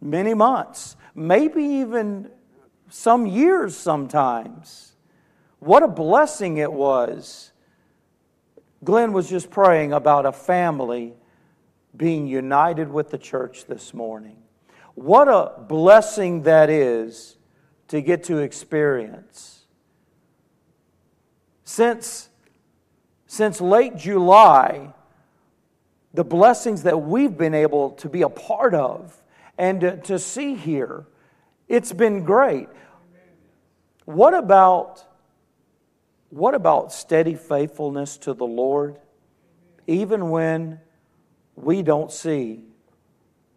many 0.05 0.35
months, 0.35 0.97
maybe 1.15 1.63
even 1.63 2.31
some 2.91 3.27
years 3.27 3.77
sometimes. 3.77 4.93
What 5.59 5.83
a 5.83 5.89
blessing 5.89 6.59
it 6.59 6.73
was. 6.73 7.51
Glenn 8.85 9.15
was 9.15 9.29
just 9.31 9.51
praying 9.51 9.95
about 9.95 10.27
a 10.27 10.33
family 10.33 11.15
being 11.97 12.27
united 12.27 12.93
with 12.93 13.11
the 13.11 13.19
church 13.19 13.65
this 13.65 13.95
morning. 13.95 14.37
What 14.95 15.27
a 15.27 15.61
blessing 15.63 16.43
that 16.43 16.69
is 16.69 17.37
to 17.89 18.03
get 18.03 18.25
to 18.25 18.39
experience. 18.39 19.65
Since, 21.65 22.29
since 23.27 23.61
late 23.61 23.97
July, 23.97 24.93
the 26.13 26.25
blessings 26.25 26.83
that 26.83 27.01
we've 27.01 27.37
been 27.37 27.55
able 27.55 27.93
to 27.93 28.09
be 28.09 28.23
a 28.23 28.29
part 28.29 28.75
of 28.75 29.24
and 29.59 29.81
to, 29.81 29.97
to 29.99 30.19
see 30.19 30.55
here. 30.55 31.07
It's 31.69 31.93
been 31.93 32.25
great. 32.25 32.69
What 34.05 34.35
about 34.35 35.05
what 36.35 36.57
about 36.57 36.93
steady 36.93 37.37
faithfulness 37.37 38.17
to 38.19 38.35
the 38.35 38.45
Lord 38.45 38.99
even 39.87 40.31
when 40.31 40.81
we 41.55 41.81
don't 41.81 42.11
see 42.11 42.65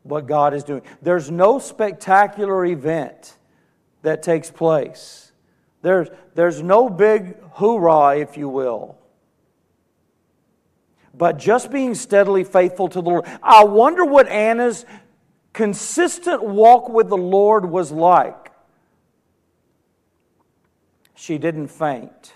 what 0.04 0.28
God 0.28 0.54
is 0.54 0.64
doing? 0.64 0.84
There's 1.02 1.32
no 1.32 1.58
spectacular 1.58 2.64
event 2.66 3.36
that 4.04 4.22
takes 4.22 4.52
place. 4.52 5.32
There's, 5.82 6.10
there's 6.36 6.62
no 6.62 6.88
big 6.88 7.42
hoorah, 7.54 8.20
if 8.20 8.38
you 8.38 8.48
will. 8.48 8.96
But 11.16 11.40
just 11.40 11.72
being 11.72 11.96
steadily 11.96 12.44
faithful 12.44 12.90
to 12.90 13.02
the 13.02 13.10
Lord. 13.10 13.26
I 13.42 13.64
wonder 13.64 14.06
what 14.06 14.28
Anna's 14.28 14.86
consistent 15.58 16.44
walk 16.44 16.88
with 16.88 17.10
the 17.10 17.18
Lord 17.18 17.66
was 17.66 17.92
like. 17.92 18.52
She 21.16 21.40
didn't 21.40 21.70
faint. 21.70 22.34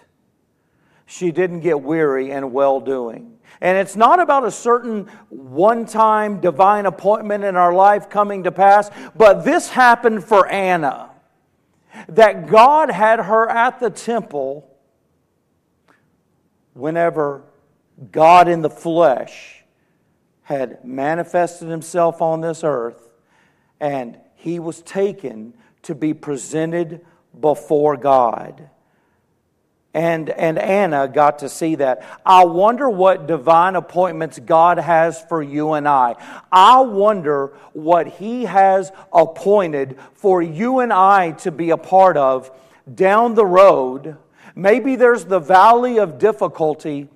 She 1.05 1.31
didn't 1.31 1.59
get 1.59 1.83
weary 1.83 2.31
in 2.31 2.51
well 2.51 2.79
doing. 2.79 3.37
And 3.61 3.77
it's 3.77 3.95
not 3.95 4.19
about 4.19 4.43
a 4.43 4.49
certain 4.49 5.07
one 5.29 5.85
time 5.85 6.41
divine 6.41 6.87
appointment 6.87 7.43
in 7.43 7.55
our 7.55 7.71
life 7.71 8.09
coming 8.09 8.45
to 8.45 8.51
pass, 8.51 8.89
but 9.15 9.45
this 9.45 9.69
happened 9.69 10.23
for 10.23 10.47
Anna. 10.47 11.11
That 12.09 12.47
God 12.47 12.89
had 12.89 13.19
her 13.19 13.47
at 13.47 13.79
the 13.79 13.91
temple 13.91 14.67
whenever 16.73 17.43
God 18.11 18.47
in 18.47 18.63
the 18.63 18.69
flesh 18.71 19.63
had 20.41 20.83
manifested 20.83 21.67
himself 21.67 22.19
on 22.19 22.41
this 22.41 22.63
earth 22.63 23.09
and 23.81 24.17
he 24.35 24.59
was 24.59 24.81
taken 24.83 25.53
to 25.81 25.95
be 25.95 26.13
presented 26.13 27.03
before 27.37 27.97
God. 27.97 28.69
And, 29.93 30.29
and 30.29 30.57
Anna 30.57 31.09
got 31.09 31.39
to 31.39 31.49
see 31.49 31.75
that. 31.75 32.21
I 32.25 32.45
wonder 32.45 32.89
what 32.89 33.27
divine 33.27 33.75
appointments 33.75 34.39
God 34.39 34.77
has 34.77 35.21
for 35.23 35.43
you 35.43 35.73
and 35.73 35.85
I. 35.85 36.15
I 36.49 36.79
wonder 36.79 37.47
what 37.73 38.07
He 38.07 38.45
has 38.45 38.91
appointed 39.11 39.97
for 40.13 40.41
you 40.41 40.79
and 40.79 40.93
I 40.93 41.31
to 41.31 41.51
be 41.51 41.71
a 41.71 41.77
part 41.77 42.15
of 42.15 42.51
down 42.93 43.35
the 43.35 43.45
road. 43.45 44.15
Maybe 44.55 44.95
there's 44.95 45.25
the 45.25 45.39
valley 45.39 45.97
of 45.97 46.19
difficulty. 46.19 47.09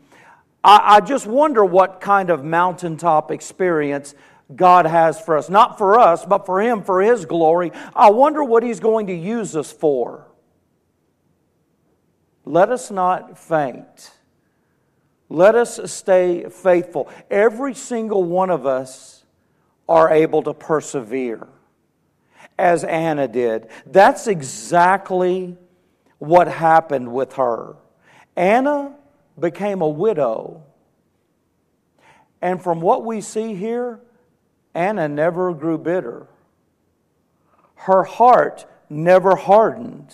I, 0.63 0.97
I 0.97 0.99
just 0.99 1.27
wonder 1.27 1.63
what 1.63 2.01
kind 2.01 2.29
of 2.29 2.43
mountaintop 2.43 3.31
experience 3.31 4.15
God 4.53 4.85
has 4.85 5.19
for 5.19 5.37
us. 5.37 5.49
Not 5.49 5.77
for 5.77 5.99
us, 5.99 6.25
but 6.25 6.45
for 6.45 6.61
Him, 6.61 6.83
for 6.83 7.01
His 7.01 7.25
glory. 7.25 7.71
I 7.95 8.09
wonder 8.11 8.43
what 8.43 8.63
He's 8.63 8.79
going 8.79 9.07
to 9.07 9.13
use 9.13 9.55
us 9.55 9.71
for. 9.71 10.27
Let 12.43 12.69
us 12.69 12.91
not 12.91 13.39
faint. 13.39 14.11
Let 15.29 15.55
us 15.55 15.91
stay 15.91 16.47
faithful. 16.49 17.09
Every 17.31 17.73
single 17.73 18.23
one 18.23 18.51
of 18.51 18.67
us 18.67 19.23
are 19.89 20.11
able 20.11 20.43
to 20.43 20.53
persevere, 20.53 21.47
as 22.57 22.83
Anna 22.83 23.27
did. 23.27 23.67
That's 23.87 24.27
exactly 24.27 25.57
what 26.19 26.47
happened 26.47 27.11
with 27.11 27.33
her. 27.33 27.75
Anna 28.35 28.95
became 29.39 29.81
a 29.81 29.89
widow. 29.89 30.63
And 32.41 32.61
from 32.61 32.79
what 32.79 33.03
we 33.03 33.21
see 33.21 33.55
here, 33.55 33.99
Anna 34.75 35.07
never 35.07 35.53
grew 35.53 35.77
bitter. 35.77 36.27
Her 37.75 38.03
heart 38.03 38.65
never 38.89 39.35
hardened, 39.35 40.13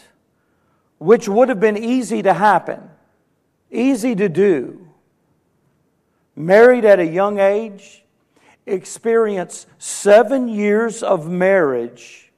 which 1.00 1.28
would 1.28 1.50
have 1.50 1.60
been 1.60 1.78
easy 1.78 2.22
to 2.22 2.34
happen, 2.34 2.90
easy 3.72 4.16
to 4.16 4.30
do. 4.30 4.88
Married 6.36 6.86
at 6.86 7.00
a 7.00 7.06
young 7.06 7.40
age, 7.40 8.04
experienced 8.68 9.68
seven 9.80 10.48
years 10.48 11.02
of 11.02 11.28
marriage, 11.28 12.32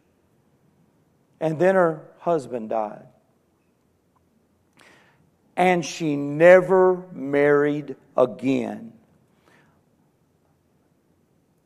and 1.42 1.60
then 1.60 1.76
her 1.76 2.04
husband 2.20 2.70
died. 2.70 3.06
And 5.58 5.86
she 5.86 6.16
never 6.16 7.04
married 7.12 7.96
again. 8.16 8.93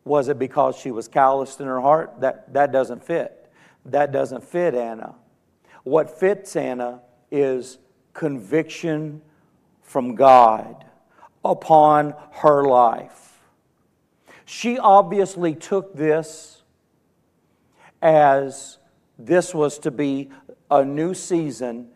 Was 0.07 0.29
it 0.29 0.39
because 0.39 0.77
she 0.77 0.89
was 0.89 1.07
calloused 1.09 1.59
in 1.59 1.67
her 1.67 1.81
heart? 1.81 2.21
That, 2.21 2.53
that 2.53 2.71
doesn't 2.71 3.03
fit. 3.03 3.51
That 3.85 4.11
doesn't 4.11 4.43
fit 4.43 4.73
Anna. 4.73 5.15
What 5.83 6.17
fits 6.17 6.55
Anna 6.55 7.01
is 7.29 7.77
conviction 8.13 9.21
from 9.81 10.15
God 10.15 10.85
upon 11.43 12.15
her 12.31 12.63
life. 12.63 13.39
She 14.45 14.79
obviously 14.79 15.53
took 15.53 15.93
this 15.95 16.63
as 18.01 18.77
this 19.19 19.53
was 19.53 19.77
to 19.79 19.91
be 19.91 20.29
a 20.71 20.85
new 20.85 21.13
season 21.13 21.89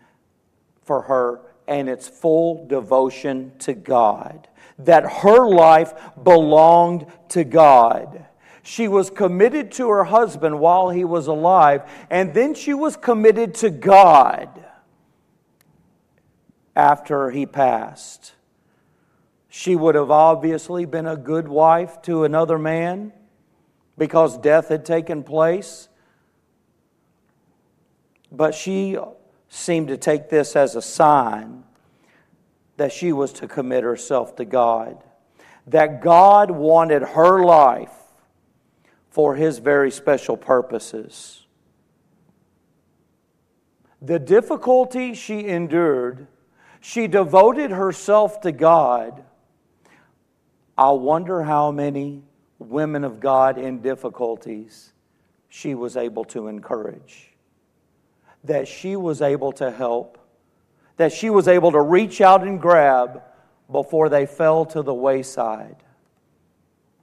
for 0.83 1.03
her 1.03 1.41
and 1.67 1.87
its 1.87 2.09
full 2.09 2.67
devotion 2.67 3.53
to 3.59 3.73
God 3.73 4.49
that 4.85 5.03
her 5.21 5.47
life 5.47 5.93
belonged 6.21 7.05
to 7.29 7.43
God. 7.43 8.25
She 8.63 8.87
was 8.87 9.09
committed 9.09 9.71
to 9.73 9.89
her 9.89 10.03
husband 10.03 10.59
while 10.59 10.89
he 10.89 11.03
was 11.03 11.27
alive, 11.27 11.83
and 12.09 12.33
then 12.33 12.53
she 12.53 12.73
was 12.73 12.95
committed 12.95 13.55
to 13.55 13.69
God 13.69 14.49
after 16.75 17.31
he 17.31 17.45
passed. 17.45 18.33
She 19.49 19.75
would 19.75 19.95
have 19.95 20.11
obviously 20.11 20.85
been 20.85 21.07
a 21.07 21.17
good 21.17 21.47
wife 21.47 22.01
to 22.03 22.23
another 22.23 22.57
man 22.57 23.11
because 23.97 24.37
death 24.37 24.69
had 24.69 24.85
taken 24.85 25.23
place. 25.23 25.89
But 28.31 28.55
she 28.55 28.97
seemed 29.49 29.89
to 29.89 29.97
take 29.97 30.29
this 30.29 30.55
as 30.55 30.75
a 30.75 30.81
sign 30.81 31.65
that 32.81 32.91
she 32.91 33.13
was 33.13 33.31
to 33.31 33.47
commit 33.47 33.83
herself 33.83 34.35
to 34.35 34.43
God, 34.43 35.03
that 35.67 36.01
God 36.01 36.49
wanted 36.49 37.03
her 37.03 37.45
life 37.45 37.93
for 39.11 39.35
His 39.35 39.59
very 39.59 39.91
special 39.91 40.35
purposes. 40.35 41.45
The 44.01 44.17
difficulty 44.17 45.13
she 45.13 45.45
endured, 45.45 46.25
she 46.79 47.05
devoted 47.05 47.69
herself 47.69 48.41
to 48.41 48.51
God. 48.51 49.23
I 50.75 50.89
wonder 50.89 51.43
how 51.43 51.69
many 51.69 52.23
women 52.57 53.03
of 53.03 53.19
God 53.19 53.59
in 53.59 53.83
difficulties 53.83 54.91
she 55.49 55.75
was 55.75 55.95
able 55.95 56.25
to 56.25 56.47
encourage, 56.47 57.29
that 58.43 58.67
she 58.67 58.95
was 58.95 59.21
able 59.21 59.51
to 59.51 59.69
help, 59.69 60.17
that 61.01 61.11
she 61.11 61.31
was 61.31 61.47
able 61.47 61.71
to 61.71 61.81
reach 61.81 62.21
out 62.21 62.43
and 62.43 62.61
grab 62.61 63.23
before 63.71 64.07
they 64.07 64.27
fell 64.27 64.65
to 64.65 64.83
the 64.83 64.93
wayside 64.93 65.77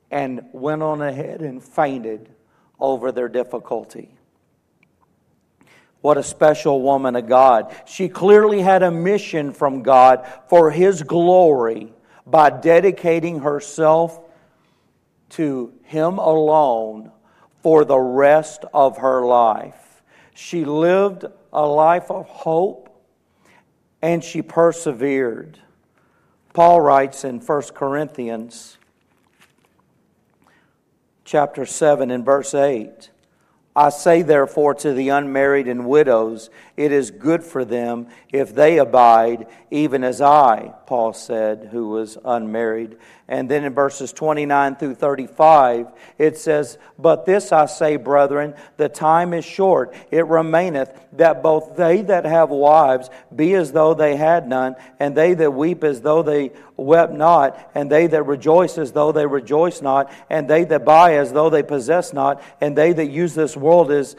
and 0.09 0.41
went 0.53 0.85
on 0.85 1.03
ahead 1.03 1.41
and 1.43 1.61
fainted 1.61 2.29
over 2.79 3.11
their 3.11 3.29
difficulty. 3.29 4.17
What 6.01 6.17
a 6.17 6.23
special 6.23 6.81
woman 6.81 7.17
of 7.17 7.27
God. 7.27 7.75
She 7.87 8.09
clearly 8.09 8.61
had 8.61 8.85
a 8.85 8.91
mission 8.93 9.53
from 9.53 9.83
God 9.83 10.25
for 10.49 10.71
His 10.71 11.03
glory 11.03 11.93
by 12.25 12.51
dedicating 12.51 13.41
herself 13.41 14.21
to 15.31 15.73
Him 15.83 16.19
alone 16.19 17.11
for 17.65 17.85
the 17.85 17.99
rest 17.99 18.65
of 18.73 18.99
her 18.99 19.27
life. 19.27 20.05
She 20.37 20.65
lived 20.65 21.25
a 21.53 21.67
life 21.67 22.13
of 22.13 22.27
hope 22.27 22.88
and 24.01 24.23
she 24.23 24.43
persevered. 24.43 25.59
Paul 26.53 26.81
writes 26.81 27.25
in 27.25 27.41
1 27.41 27.63
Corinthians 27.75 28.79
chapter 31.25 31.67
7 31.67 32.11
and 32.11 32.25
verse 32.25 32.55
8 32.55 33.11
I 33.79 33.91
say, 33.91 34.23
therefore, 34.23 34.75
to 34.75 34.93
the 34.93 35.11
unmarried 35.11 35.69
and 35.69 35.87
widows, 35.87 36.51
it 36.79 36.93
is 36.93 37.11
good 37.11 37.43
for 37.43 37.65
them 37.65 38.07
if 38.33 38.55
they 38.55 38.79
abide, 38.79 39.49
even 39.69 40.05
as 40.05 40.21
I, 40.21 40.73
Paul 40.87 41.13
said, 41.13 41.71
who 41.73 41.89
was 41.89 42.17
unmarried. 42.25 42.97
And 43.27 43.51
then 43.51 43.65
in 43.65 43.75
verses 43.75 44.13
29 44.13 44.77
through 44.77 44.95
35, 44.95 45.89
it 46.19 46.39
says, 46.39 46.79
But 46.97 47.27
this 47.27 47.51
I 47.51 47.67
say, 47.67 47.97
brethren, 47.97 48.55
the 48.77 48.89
time 48.89 49.35
is 49.35 49.45
short. 49.45 49.93
It 50.13 50.27
remaineth 50.27 50.99
that 51.15 51.43
both 51.43 51.77
they 51.77 52.03
that 52.03 52.25
have 52.25 52.49
wives 52.49 53.11
be 53.35 53.55
as 53.55 53.73
though 53.73 53.93
they 53.93 54.15
had 54.17 54.49
none, 54.49 54.77
and 55.01 55.17
they 55.17 55.35
that 55.35 55.51
weep 55.51 55.83
as 55.83 56.01
though 56.01 56.23
they 56.23 56.53
wept 56.79 57.13
not, 57.13 57.71
and 57.75 57.91
they 57.91 58.07
that 58.07 58.23
rejoice 58.23 58.79
as 58.79 58.93
though 58.93 59.13
they 59.13 59.27
rejoice 59.27 59.83
not, 59.83 60.11
and 60.31 60.49
they 60.49 60.65
that 60.65 60.85
buy 60.85 61.17
as 61.17 61.33
though 61.33 61.51
they 61.51 61.63
possess 61.63 62.13
not, 62.13 62.41
and 62.61 62.79
they 62.79 62.93
that 62.93 63.11
use 63.11 63.35
this 63.35 63.57
world 63.57 63.91
as 63.91 64.17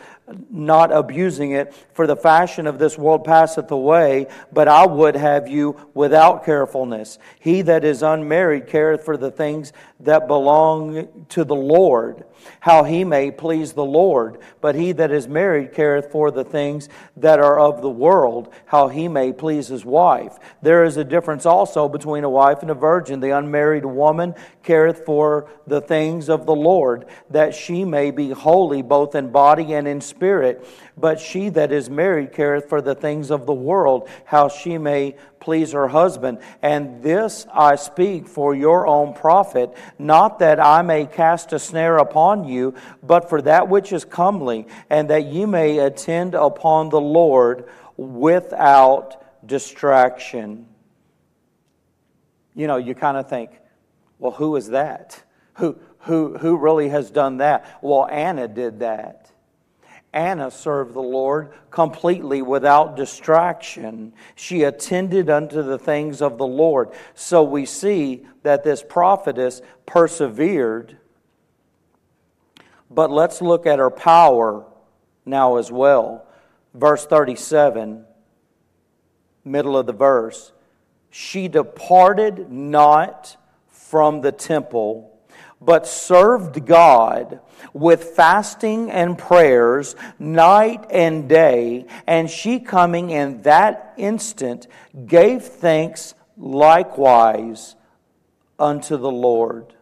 not 0.50 0.92
abusing 0.92 1.52
it, 1.52 1.74
for 1.94 2.08
the 2.08 2.16
fashion 2.16 2.68
of 2.68 2.80
this 2.80 2.98
world 2.98 3.24
passeth 3.24 3.72
away, 3.72 4.28
but 4.52 4.68
I 4.68 4.86
would 4.86 5.16
have 5.16 5.48
you 5.48 5.90
without 5.94 6.46
carefulness. 6.46 7.18
He 7.40 7.62
that 7.64 7.84
is 7.84 8.04
unmarried 8.04 8.68
careth 8.68 9.04
for 9.04 9.18
the 9.18 9.32
things 9.32 9.74
that 10.02 10.28
belong 10.28 11.26
to 11.30 11.44
the 11.44 11.56
Lord, 11.56 12.24
how 12.62 12.84
he 12.84 13.04
may 13.04 13.32
please 13.32 13.74
the 13.74 13.86
Lord. 13.86 14.40
But 14.62 14.76
he 14.76 14.94
that 14.94 15.12
is 15.12 15.28
married 15.28 15.74
careth 15.74 16.12
for 16.12 16.32
the 16.32 16.46
things 16.46 16.88
that 17.18 17.40
are 17.40 17.60
of 17.60 17.82
the 17.82 17.90
world, 17.90 18.54
how 18.66 18.88
he 18.88 19.08
may 19.08 19.34
please 19.34 19.68
his 19.68 19.84
wife. 19.84 20.38
There 20.62 20.86
is 20.86 20.96
a 20.96 21.04
difference 21.04 21.46
also 21.46 21.90
between 21.90 22.24
a 22.24 22.30
wife 22.30 22.62
and 22.62 22.72
a 22.72 22.76
virgin. 22.76 23.20
The 23.20 23.38
unmarried 23.38 23.86
woman 23.86 24.36
careth 24.64 25.06
for 25.06 25.50
the 25.68 25.82
things 25.82 26.30
of 26.30 26.46
the 26.46 26.56
Lord, 26.56 27.06
that 27.30 27.54
she 27.54 27.84
may 27.84 28.12
be 28.12 28.30
holy 28.30 28.82
both 28.82 29.16
in 29.16 29.32
body 29.32 29.74
and 29.74 29.88
in 29.88 30.00
spirit. 30.00 30.19
But 30.98 31.20
she 31.20 31.50
that 31.50 31.72
is 31.72 31.90
married 31.90 32.34
careth 32.34 32.70
for 32.70 32.82
the 32.82 32.96
things 32.96 33.32
of 33.32 33.46
the 33.46 33.54
world, 33.54 34.10
how 34.26 34.50
she 34.50 34.78
may 34.78 35.16
please 35.40 35.72
her 35.72 35.88
husband. 35.88 36.40
And 36.62 37.02
this 37.02 37.48
I 37.54 37.76
speak 37.76 38.28
for 38.28 38.54
your 38.54 38.86
own 38.88 39.14
profit, 39.14 39.76
not 39.98 40.40
that 40.40 40.60
I 40.60 40.82
may 40.82 41.06
cast 41.06 41.54
a 41.54 41.60
snare 41.60 41.98
upon 41.98 42.46
you, 42.46 42.76
but 43.02 43.30
for 43.30 43.42
that 43.44 43.70
which 43.70 43.94
is 43.94 44.06
comely, 44.06 44.68
and 44.90 45.10
that 45.10 45.26
ye 45.26 45.46
may 45.46 45.80
attend 45.80 46.36
upon 46.36 46.90
the 46.90 47.02
Lord 47.02 47.66
without 47.98 49.48
distraction. 49.48 50.68
You 52.56 52.68
know, 52.68 52.78
you 52.78 52.96
kind 52.96 53.18
of 53.18 53.30
think, 53.30 53.52
well, 54.20 54.32
who 54.32 54.56
is 54.56 54.68
that? 54.70 55.24
Who, 55.56 55.78
who, 56.00 56.38
who 56.38 56.58
really 56.58 56.90
has 56.90 57.10
done 57.12 57.38
that? 57.38 57.80
Well, 57.82 58.08
Anna 58.08 58.48
did 58.48 58.80
that. 58.80 59.19
Anna 60.12 60.50
served 60.50 60.94
the 60.96 61.02
Lord 61.02 61.52
completely 61.70 62.42
without 62.42 62.96
distraction. 62.96 64.14
She 64.36 64.64
attended 64.64 65.30
unto 65.30 65.62
the 65.62 65.78
things 65.78 66.22
of 66.22 66.38
the 66.38 66.48
Lord. 66.48 66.90
So 67.14 67.44
we 67.44 67.66
see 67.66 68.26
that 68.44 68.64
this 68.64 68.84
prophetess 68.84 69.62
persevered. 69.86 70.98
But 72.90 73.12
let's 73.12 73.42
look 73.42 73.68
at 73.68 73.78
her 73.78 73.92
power 73.92 74.66
now 75.26 75.58
as 75.58 75.72
well. 75.72 76.26
Verse 76.74 77.06
37, 77.06 78.06
middle 79.46 79.78
of 79.78 79.86
the 79.86 79.94
verse. 79.94 80.54
She 81.12 81.48
departed 81.48 82.52
not 82.52 83.38
from 83.68 84.22
the 84.22 84.32
temple 84.32 85.19
but 85.62 85.86
served 85.86 86.66
God 86.66 87.42
with 87.74 88.04
fasting 88.16 88.90
and 88.92 89.18
prayers 89.18 89.96
night 90.18 90.86
and 90.90 91.28
day. 91.28 91.86
And 92.08 92.30
she, 92.30 92.60
coming 92.60 93.10
in 93.10 93.42
that 93.42 93.94
instant, 93.98 94.68
gave 95.06 95.44
thanks 95.44 96.14
likewise 96.38 97.76
unto 98.58 98.98
the 98.98 99.12
Lord. 99.12 99.74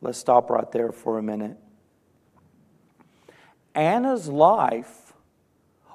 Let's 0.00 0.18
stop 0.18 0.50
right 0.50 0.70
there 0.72 0.92
for 0.92 1.18
a 1.18 1.22
minute. 1.22 1.56
Anna's 3.74 4.28
life 4.28 5.12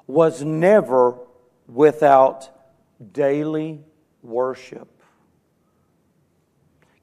was 0.06 0.42
never 0.42 1.18
without 1.66 2.50
daily 3.12 3.80
worship. 4.22 4.91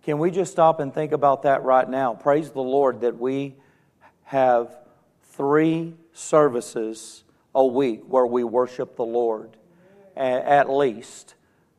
Can 0.10 0.18
we 0.18 0.32
just 0.32 0.52
stop 0.52 0.80
and 0.80 0.92
think 0.92 1.12
about 1.12 1.44
that 1.44 1.62
right 1.62 1.88
now? 1.88 2.16
Praise 2.16 2.50
the 2.50 2.64
Lord 2.64 3.02
that 3.02 3.20
we 3.20 3.54
have 4.24 4.76
three 5.34 5.94
services 6.14 7.24
a 7.54 7.64
week 7.64 8.02
where 8.08 8.26
we 8.26 8.44
worship 8.44 8.96
the 8.96 9.06
Lord, 9.06 9.56
at 10.18 10.68
least. 10.68 11.36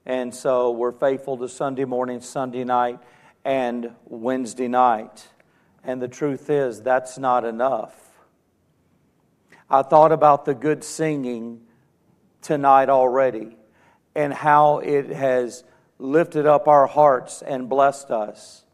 And 0.07 0.33
so 0.33 0.71
we're 0.71 0.93
faithful 0.93 1.39
to 1.39 1.49
Sunday 1.49 1.85
morning, 1.85 2.21
Sunday 2.21 2.63
night, 2.63 3.01
and 3.45 3.97
Wednesday 4.05 4.69
night. 4.69 5.27
And 5.83 6.01
the 6.01 6.07
truth 6.07 6.51
is, 6.51 6.83
that's 6.83 7.19
not 7.19 7.45
enough. 7.45 7.97
I 9.69 9.83
thought 9.83 10.13
about 10.13 10.45
the 10.45 10.55
good 10.55 10.85
singing 10.85 11.63
tonight 12.43 12.91
already 12.91 13.57
and 14.15 14.33
how 14.33 14.79
it 14.79 15.09
has 15.09 15.65
lifted 16.01 16.47
up 16.47 16.67
our 16.67 16.87
hearts 16.87 17.43
and 17.43 17.69
blessed 17.69 18.11
us. 18.11 18.65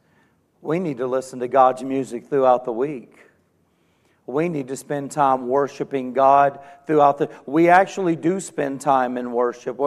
We 0.62 0.78
need 0.78 0.98
to 0.98 1.06
listen 1.06 1.40
to 1.40 1.48
God's 1.48 1.82
music 1.82 2.28
throughout 2.28 2.64
the 2.64 2.72
week. 2.72 3.18
We 4.26 4.48
need 4.48 4.68
to 4.68 4.76
spend 4.76 5.10
time 5.10 5.48
worshiping 5.48 6.12
God 6.12 6.58
throughout 6.86 7.18
the 7.18 7.30
we 7.44 7.68
actually 7.68 8.16
do 8.16 8.40
spend 8.40 8.80
time 8.80 9.18
in 9.18 9.32
worship. 9.32 9.78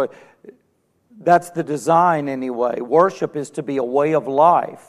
That's 1.19 1.49
the 1.49 1.63
design 1.63 2.29
anyway. 2.29 2.79
Worship 2.79 3.35
is 3.35 3.49
to 3.51 3.63
be 3.63 3.77
a 3.77 3.83
way 3.83 4.13
of 4.13 4.27
life. 4.27 4.85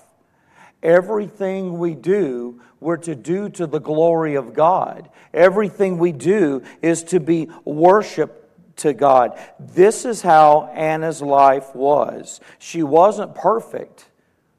Everything 0.83 1.79
we 1.79 1.95
do, 1.95 2.61
we're 2.79 2.97
to 2.99 3.15
do 3.15 3.49
to 3.51 3.67
the 3.67 3.81
glory 3.81 4.37
of 4.37 4.55
God. 4.55 5.11
Everything 5.35 5.99
we 5.99 6.13
do 6.13 6.63
is 6.81 7.03
to 7.05 7.21
be 7.21 7.49
worship 7.65 8.40
to 8.81 8.93
God. 8.93 9.39
This 9.59 10.05
is 10.05 10.23
how 10.23 10.71
Anna's 10.75 11.23
life 11.23 11.75
was. 11.75 12.41
She 12.59 12.83
wasn't 12.83 13.35
perfect. 13.35 14.07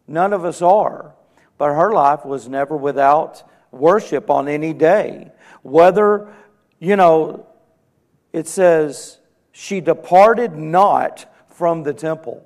None 0.07 0.33
of 0.33 0.45
us 0.45 0.61
are. 0.61 1.13
But 1.57 1.73
her 1.73 1.91
life 1.91 2.25
was 2.25 2.47
never 2.47 2.75
without 2.75 3.43
worship 3.71 4.29
on 4.29 4.47
any 4.47 4.73
day. 4.73 5.31
Whether, 5.61 6.33
you 6.79 6.95
know, 6.95 7.45
it 8.33 8.47
says, 8.47 9.19
she 9.51 9.81
departed 9.81 10.55
not 10.55 11.31
from 11.47 11.83
the 11.83 11.93
temple. 11.93 12.45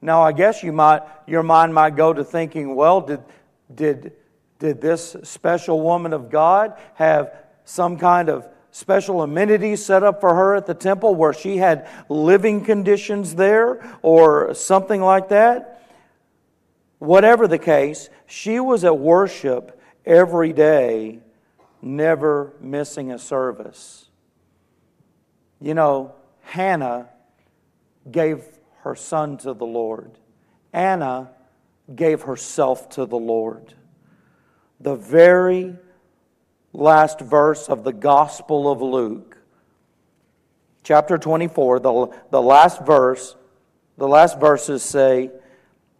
Now, 0.00 0.22
I 0.22 0.32
guess 0.32 0.62
you 0.62 0.72
might, 0.72 1.02
your 1.26 1.42
mind 1.42 1.74
might 1.74 1.96
go 1.96 2.12
to 2.12 2.22
thinking, 2.22 2.74
well, 2.74 3.00
did, 3.00 3.22
did, 3.74 4.12
did 4.58 4.80
this 4.80 5.16
special 5.22 5.80
woman 5.80 6.12
of 6.12 6.30
God 6.30 6.78
have 6.94 7.34
some 7.64 7.96
kind 7.96 8.28
of 8.28 8.46
special 8.74 9.22
amenities 9.22 9.84
set 9.84 10.02
up 10.02 10.20
for 10.20 10.34
her 10.34 10.56
at 10.56 10.66
the 10.66 10.74
temple 10.74 11.14
where 11.14 11.32
she 11.32 11.58
had 11.58 11.88
living 12.08 12.64
conditions 12.64 13.36
there 13.36 13.96
or 14.02 14.52
something 14.52 15.00
like 15.00 15.28
that. 15.28 15.80
Whatever 16.98 17.46
the 17.46 17.58
case, 17.58 18.10
she 18.26 18.58
was 18.58 18.82
at 18.82 18.98
worship 18.98 19.80
every 20.04 20.52
day, 20.52 21.20
never 21.80 22.52
missing 22.60 23.12
a 23.12 23.18
service. 23.18 24.08
You 25.60 25.74
know, 25.74 26.16
Hannah 26.42 27.10
gave 28.10 28.42
her 28.80 28.96
son 28.96 29.36
to 29.38 29.54
the 29.54 29.66
Lord, 29.66 30.18
Anna 30.72 31.30
gave 31.94 32.22
herself 32.22 32.88
to 32.90 33.06
the 33.06 33.18
Lord. 33.18 33.72
The 34.80 34.96
very 34.96 35.76
last 36.74 37.20
verse 37.20 37.68
of 37.68 37.84
the 37.84 37.92
Gospel 37.92 38.70
of 38.70 38.82
Luke. 38.82 39.38
Chapter 40.82 41.16
24, 41.16 41.80
the, 41.80 42.08
the 42.30 42.42
last 42.42 42.84
verse, 42.84 43.36
the 43.96 44.08
last 44.08 44.38
verses 44.38 44.82
say, 44.82 45.30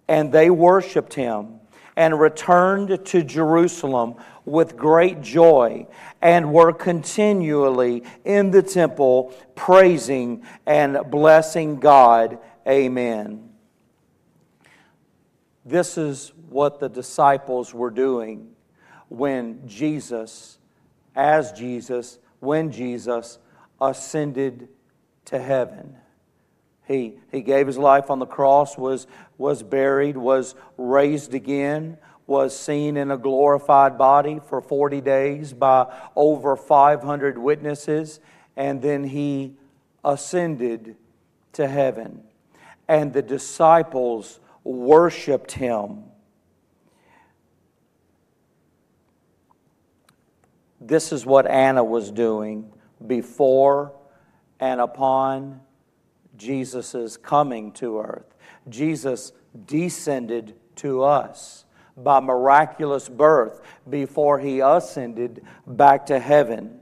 And 0.08 0.30
they 0.30 0.50
worshiped 0.50 1.14
him 1.14 1.60
and 1.96 2.18
returned 2.18 3.06
to 3.06 3.22
Jerusalem 3.22 4.16
with 4.44 4.76
great 4.76 5.22
joy 5.22 5.86
and 6.20 6.52
were 6.52 6.72
continually 6.72 8.02
in 8.24 8.50
the 8.50 8.62
temple 8.62 9.32
praising 9.54 10.44
and 10.66 10.98
blessing 11.08 11.76
God. 11.76 12.38
Amen. 12.68 13.48
This 15.64 15.96
is 15.96 16.32
what 16.50 16.80
the 16.80 16.88
disciples 16.88 17.72
were 17.72 17.90
doing 17.90 18.50
when 19.08 19.66
Jesus 19.66 20.58
as 21.14 21.52
Jesus 21.52 22.18
when 22.40 22.70
Jesus 22.70 23.38
ascended 23.80 24.68
to 25.26 25.38
heaven. 25.38 25.96
He, 26.86 27.14
he 27.30 27.40
gave 27.40 27.66
his 27.66 27.78
life 27.78 28.10
on 28.10 28.18
the 28.18 28.26
cross, 28.26 28.76
was, 28.76 29.06
was 29.38 29.62
buried, 29.62 30.16
was 30.16 30.54
raised 30.76 31.32
again, 31.32 31.96
was 32.26 32.58
seen 32.58 32.96
in 32.96 33.10
a 33.10 33.16
glorified 33.16 33.96
body 33.96 34.40
for 34.48 34.60
40 34.60 35.00
days 35.00 35.52
by 35.52 35.92
over 36.14 36.56
500 36.56 37.38
witnesses, 37.38 38.20
and 38.56 38.82
then 38.82 39.04
he 39.04 39.54
ascended 40.04 40.96
to 41.52 41.66
heaven. 41.66 42.22
And 42.86 43.12
the 43.12 43.22
disciples 43.22 44.40
worshiped 44.62 45.52
him 45.52 46.04
This 50.86 51.12
is 51.12 51.24
what 51.24 51.46
Anna 51.46 51.82
was 51.82 52.10
doing 52.10 52.70
before 53.06 53.92
and 54.60 54.82
upon 54.82 55.60
Jesus' 56.36 57.16
coming 57.16 57.72
to 57.72 58.00
earth. 58.00 58.34
Jesus 58.68 59.32
descended 59.64 60.54
to 60.76 61.02
us 61.02 61.64
by 61.96 62.20
miraculous 62.20 63.08
birth 63.08 63.62
before 63.88 64.38
he 64.38 64.60
ascended 64.60 65.42
back 65.66 66.06
to 66.06 66.18
heaven. 66.18 66.80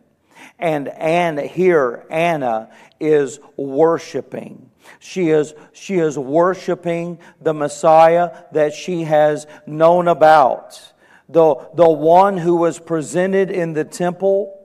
And 0.58 0.88
Anna, 0.88 1.42
here, 1.42 2.04
Anna 2.10 2.70
is 2.98 3.38
worshiping. 3.56 4.68
She 4.98 5.28
is, 5.28 5.54
she 5.72 5.98
is 5.98 6.18
worshiping 6.18 7.20
the 7.40 7.54
Messiah 7.54 8.44
that 8.50 8.72
she 8.72 9.04
has 9.04 9.46
known 9.64 10.08
about 10.08 10.91
the, 11.32 11.68
the 11.74 11.88
one 11.88 12.36
who 12.36 12.56
was 12.56 12.78
presented 12.78 13.50
in 13.50 13.72
the 13.72 13.84
temple, 13.84 14.58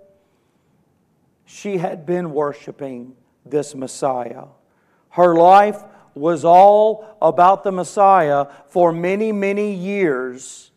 she 1.45 1.77
had 1.77 2.05
been 2.05 2.31
worshiping 2.31 3.15
this 3.45 3.73
Messiah. 3.73 4.45
Her 5.09 5.35
life 5.35 5.81
was 6.13 6.43
all 6.43 7.17
about 7.21 7.63
the 7.63 7.71
Messiah 7.71 8.47
for 8.67 8.91
many, 8.91 9.31
many 9.31 9.73
years, 9.73 10.71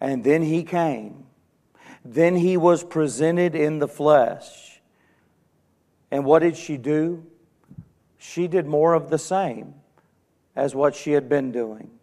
and 0.00 0.22
then 0.22 0.42
he 0.42 0.62
came. 0.62 1.26
Then 2.04 2.36
he 2.36 2.56
was 2.56 2.84
presented 2.84 3.54
in 3.54 3.80
the 3.80 3.88
flesh. 3.88 4.80
And 6.10 6.24
what 6.24 6.40
did 6.40 6.56
she 6.56 6.76
do? 6.76 7.26
She 8.18 8.48
did 8.48 8.66
more 8.66 8.94
of 8.94 9.10
the 9.10 9.18
same 9.18 9.74
as 10.54 10.74
what 10.74 10.94
she 10.94 11.12
had 11.12 11.28
been 11.28 11.52
doing. 11.52 11.97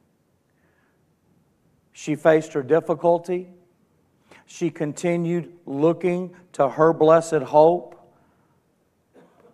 She 1.97 2.15
faced 2.15 2.51
her 2.51 2.62
difficulty. 2.62 3.47
She 4.45 4.69
continued 4.69 5.53
looking 5.65 6.36
to 6.51 6.67
her 6.67 6.91
blessed 6.91 7.36
hope. 7.36 7.95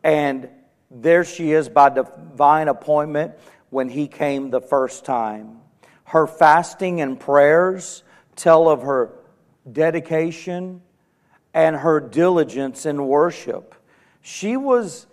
And 0.03 0.49
there 0.89 1.23
she 1.23 1.51
is 1.51 1.69
by 1.69 1.89
divine 1.89 2.67
appointment 2.67 3.33
when 3.69 3.89
he 3.89 4.07
came 4.07 4.49
the 4.49 4.59
first 4.59 5.05
time. 5.05 5.59
Her 6.05 6.25
fasting 6.25 6.99
and 6.99 7.19
prayers 7.19 8.01
tell 8.35 8.69
of 8.69 8.81
her 8.81 9.13
dedication 9.71 10.81
and 11.53 11.75
her 11.75 11.99
diligence 11.99 12.87
in 12.87 13.05
worship. 13.05 13.75
She 14.23 14.57
was 14.57 15.05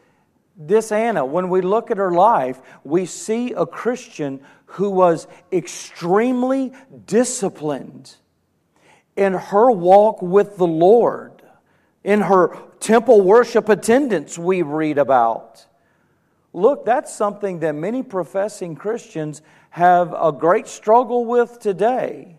this 0.58 0.90
Anna, 0.90 1.24
when 1.24 1.48
we 1.48 1.60
look 1.60 1.92
at 1.92 1.98
her 1.98 2.10
life, 2.10 2.60
we 2.82 3.06
see 3.06 3.52
a 3.52 3.64
Christian 3.64 4.40
who 4.66 4.90
was 4.90 5.28
extremely 5.52 6.72
disciplined 7.06 8.16
in 9.16 9.34
her 9.34 9.70
walk 9.70 10.20
with 10.20 10.56
the 10.56 10.66
Lord, 10.66 11.42
in 12.02 12.22
her 12.22 12.56
temple 12.80 13.20
worship 13.20 13.68
attendance, 13.68 14.36
we 14.36 14.62
read 14.62 14.98
about. 14.98 15.64
Look, 16.52 16.84
that's 16.84 17.14
something 17.14 17.60
that 17.60 17.74
many 17.74 18.02
professing 18.02 18.74
Christians 18.74 19.42
have 19.70 20.12
a 20.12 20.32
great 20.32 20.66
struggle 20.66 21.24
with 21.24 21.60
today, 21.60 22.36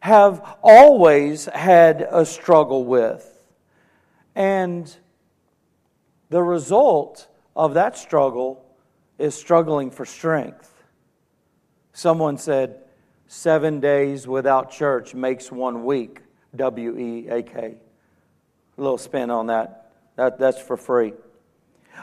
have 0.00 0.56
always 0.62 1.46
had 1.46 2.06
a 2.10 2.24
struggle 2.24 2.84
with. 2.84 3.26
And 4.34 4.94
the 6.28 6.42
result 6.42 7.26
of 7.54 7.74
that 7.74 7.96
struggle 7.96 8.64
is 9.18 9.34
struggling 9.34 9.90
for 9.90 10.04
strength. 10.04 10.72
Someone 11.92 12.38
said, 12.38 12.76
seven 13.26 13.80
days 13.80 14.26
without 14.26 14.70
church 14.70 15.14
makes 15.14 15.52
one 15.52 15.84
week. 15.84 16.20
W 16.56 16.98
E 16.98 17.28
A 17.28 17.42
K. 17.42 17.76
A 18.76 18.80
little 18.80 18.98
spin 18.98 19.30
on 19.30 19.46
that. 19.46 19.92
that. 20.16 20.38
That's 20.38 20.60
for 20.60 20.76
free. 20.76 21.12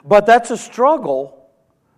But 0.05 0.25
that's 0.25 0.51
a 0.51 0.57
struggle. 0.57 1.49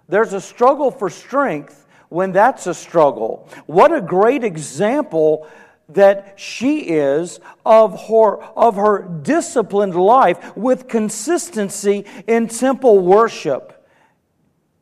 There's 0.08 0.34
a 0.34 0.42
struggle 0.42 0.90
for 0.90 1.10
strength 1.10 1.86
when 2.10 2.32
that's 2.32 2.66
a 2.66 2.74
struggle. 2.74 3.48
What 3.68 3.94
a 3.94 4.02
great 4.02 4.44
example 4.44 5.48
that 5.90 6.40
she 6.40 6.82
is 6.82 7.40
of 7.66 8.08
her, 8.08 8.42
of 8.42 8.76
her 8.76 9.02
disciplined 9.24 9.96
life 9.96 10.56
with 10.56 10.88
consistency 10.88 12.06
in 12.28 12.48
temple 12.48 13.00
worship 13.00 13.88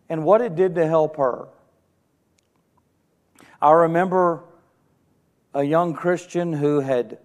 and 0.10 0.24
what 0.24 0.41
it 0.41 0.56
did 0.56 0.76
to 0.76 0.86
help 0.86 1.17
her. 1.17 1.48
I 3.62 3.72
remember 3.72 4.43
a 5.54 5.63
young 5.63 5.93
Christian 5.93 6.54
who 6.54 6.82
had, 6.82 7.17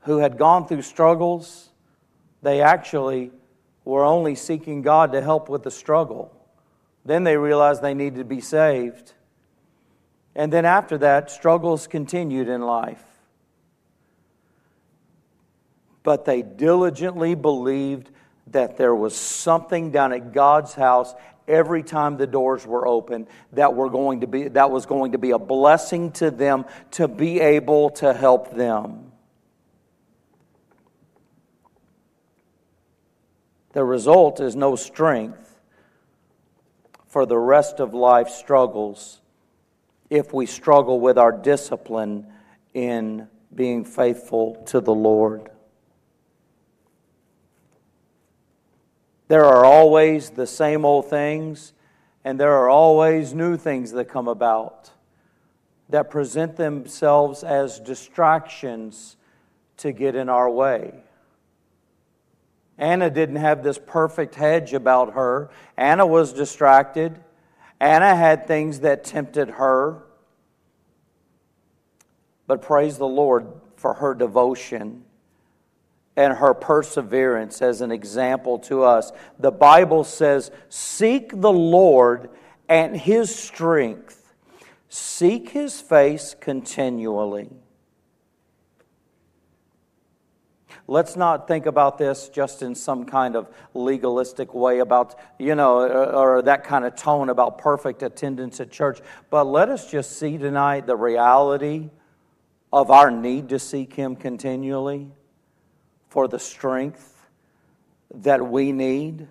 who 0.00 0.18
had 0.18 0.38
gone 0.38 0.66
through 0.66 0.82
struggles. 0.82 1.70
They 2.42 2.60
actually 2.60 3.32
were 3.84 4.04
only 4.04 4.34
seeking 4.34 4.82
God 4.82 5.12
to 5.12 5.20
help 5.20 5.48
with 5.48 5.62
the 5.62 5.70
struggle. 5.70 6.30
Then 7.04 7.24
they 7.24 7.36
realized 7.36 7.82
they 7.82 7.94
needed 7.94 8.18
to 8.18 8.24
be 8.24 8.40
saved. 8.40 9.12
And 10.34 10.52
then 10.52 10.64
after 10.64 10.98
that, 10.98 11.30
struggles 11.30 11.86
continued 11.86 12.48
in 12.48 12.62
life. 12.62 13.02
But 16.04 16.24
they 16.24 16.42
diligently 16.42 17.34
believed 17.34 18.10
that 18.48 18.76
there 18.76 18.94
was 18.94 19.16
something 19.16 19.90
down 19.90 20.12
at 20.12 20.32
God's 20.32 20.74
house 20.74 21.12
every 21.48 21.82
time 21.82 22.16
the 22.16 22.26
doors 22.26 22.64
were 22.64 22.86
open 22.86 23.26
that 23.52 23.74
were 23.74 23.90
going 23.90 24.20
to 24.20 24.26
be 24.26 24.48
that 24.48 24.70
was 24.70 24.86
going 24.86 25.12
to 25.12 25.18
be 25.18 25.32
a 25.32 25.38
blessing 25.38 26.12
to 26.12 26.30
them 26.30 26.64
to 26.92 27.08
be 27.08 27.40
able 27.40 27.90
to 27.90 28.14
help 28.14 28.54
them 28.54 29.12
the 33.72 33.84
result 33.84 34.40
is 34.40 34.56
no 34.56 34.74
strength 34.74 35.60
for 37.14 37.26
the 37.26 37.38
rest 37.38 37.78
of 37.78 37.94
life 37.94 38.28
struggles 38.28 39.20
if 40.10 40.32
we 40.32 40.46
struggle 40.46 40.98
with 40.98 41.18
our 41.18 41.30
discipline 41.30 42.26
in 42.72 43.28
being 43.54 43.84
faithful 43.84 44.56
to 44.66 44.80
the 44.80 44.94
Lord. 44.94 45.50
There 49.28 49.44
are 49.44 49.64
always 49.64 50.30
the 50.30 50.46
same 50.46 50.84
old 50.84 51.08
things, 51.08 51.72
and 52.24 52.38
there 52.38 52.52
are 52.52 52.68
always 52.68 53.32
new 53.32 53.56
things 53.56 53.92
that 53.92 54.06
come 54.06 54.28
about 54.28 54.90
that 55.88 56.10
present 56.10 56.56
themselves 56.56 57.42
as 57.44 57.78
distractions 57.80 59.16
to 59.78 59.92
get 59.92 60.14
in 60.14 60.28
our 60.28 60.50
way. 60.50 60.92
Anna 62.76 63.08
didn't 63.08 63.36
have 63.36 63.62
this 63.62 63.78
perfect 63.78 64.34
hedge 64.34 64.72
about 64.72 65.14
her. 65.14 65.50
Anna 65.76 66.06
was 66.06 66.32
distracted. 66.32 67.18
Anna 67.80 68.16
had 68.16 68.46
things 68.46 68.80
that 68.80 69.04
tempted 69.04 69.50
her. 69.50 70.02
But 72.46 72.62
praise 72.62 72.98
the 72.98 73.06
Lord 73.06 73.46
for 73.76 73.94
her 73.94 74.14
devotion 74.14 75.03
and 76.16 76.34
her 76.34 76.54
perseverance 76.54 77.60
as 77.60 77.80
an 77.80 77.90
example 77.90 78.58
to 78.60 78.82
us. 78.82 79.12
The 79.38 79.50
Bible 79.50 80.04
says, 80.04 80.50
Seek 80.68 81.40
the 81.40 81.52
Lord 81.52 82.30
and 82.68 82.96
his 82.96 83.34
strength, 83.34 84.32
seek 84.88 85.50
his 85.50 85.80
face 85.80 86.34
continually. 86.38 87.50
Let's 90.86 91.16
not 91.16 91.48
think 91.48 91.64
about 91.64 91.96
this 91.96 92.28
just 92.28 92.60
in 92.60 92.74
some 92.74 93.06
kind 93.06 93.36
of 93.36 93.48
legalistic 93.72 94.52
way 94.52 94.80
about, 94.80 95.18
you 95.38 95.54
know, 95.54 95.80
or 95.88 96.42
that 96.42 96.62
kind 96.64 96.84
of 96.84 96.94
tone 96.94 97.30
about 97.30 97.56
perfect 97.56 98.02
attendance 98.02 98.60
at 98.60 98.70
church, 98.70 99.00
but 99.30 99.44
let 99.44 99.70
us 99.70 99.90
just 99.90 100.18
see 100.18 100.36
tonight 100.36 100.86
the 100.86 100.96
reality 100.96 101.88
of 102.70 102.90
our 102.90 103.10
need 103.10 103.48
to 103.48 103.58
seek 103.58 103.94
Him 103.94 104.14
continually 104.14 105.10
for 106.14 106.28
the 106.28 106.38
strength 106.38 107.26
that 108.14 108.40
we 108.40 108.70
need. 108.70 109.26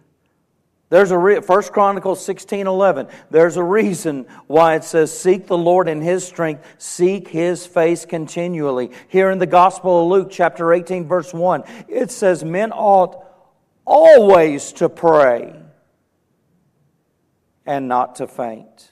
There's 0.89 1.11
a 1.11 1.17
re- 1.17 1.39
1 1.39 1.63
Chronicles 1.71 2.23
16 2.25 2.67
11. 2.67 3.07
There's 3.31 3.55
a 3.55 3.63
reason 3.63 4.25
why 4.47 4.75
it 4.75 4.83
says, 4.83 5.17
Seek 5.17 5.47
the 5.47 5.57
Lord 5.57 5.87
in 5.87 6.01
His 6.01 6.27
strength, 6.27 6.65
seek 6.77 7.29
His 7.29 7.65
face 7.65 8.03
continually. 8.05 8.91
Here 9.07 9.31
in 9.31 9.39
the 9.39 9.45
Gospel 9.45 10.03
of 10.03 10.11
Luke, 10.11 10.27
chapter 10.29 10.73
18, 10.73 11.07
verse 11.07 11.33
1, 11.33 11.63
it 11.87 12.11
says, 12.11 12.43
Men 12.43 12.73
ought 12.73 13.15
always 13.85 14.73
to 14.73 14.89
pray 14.89 15.55
and 17.65 17.87
not 17.87 18.15
to 18.17 18.27
faint. 18.27 18.91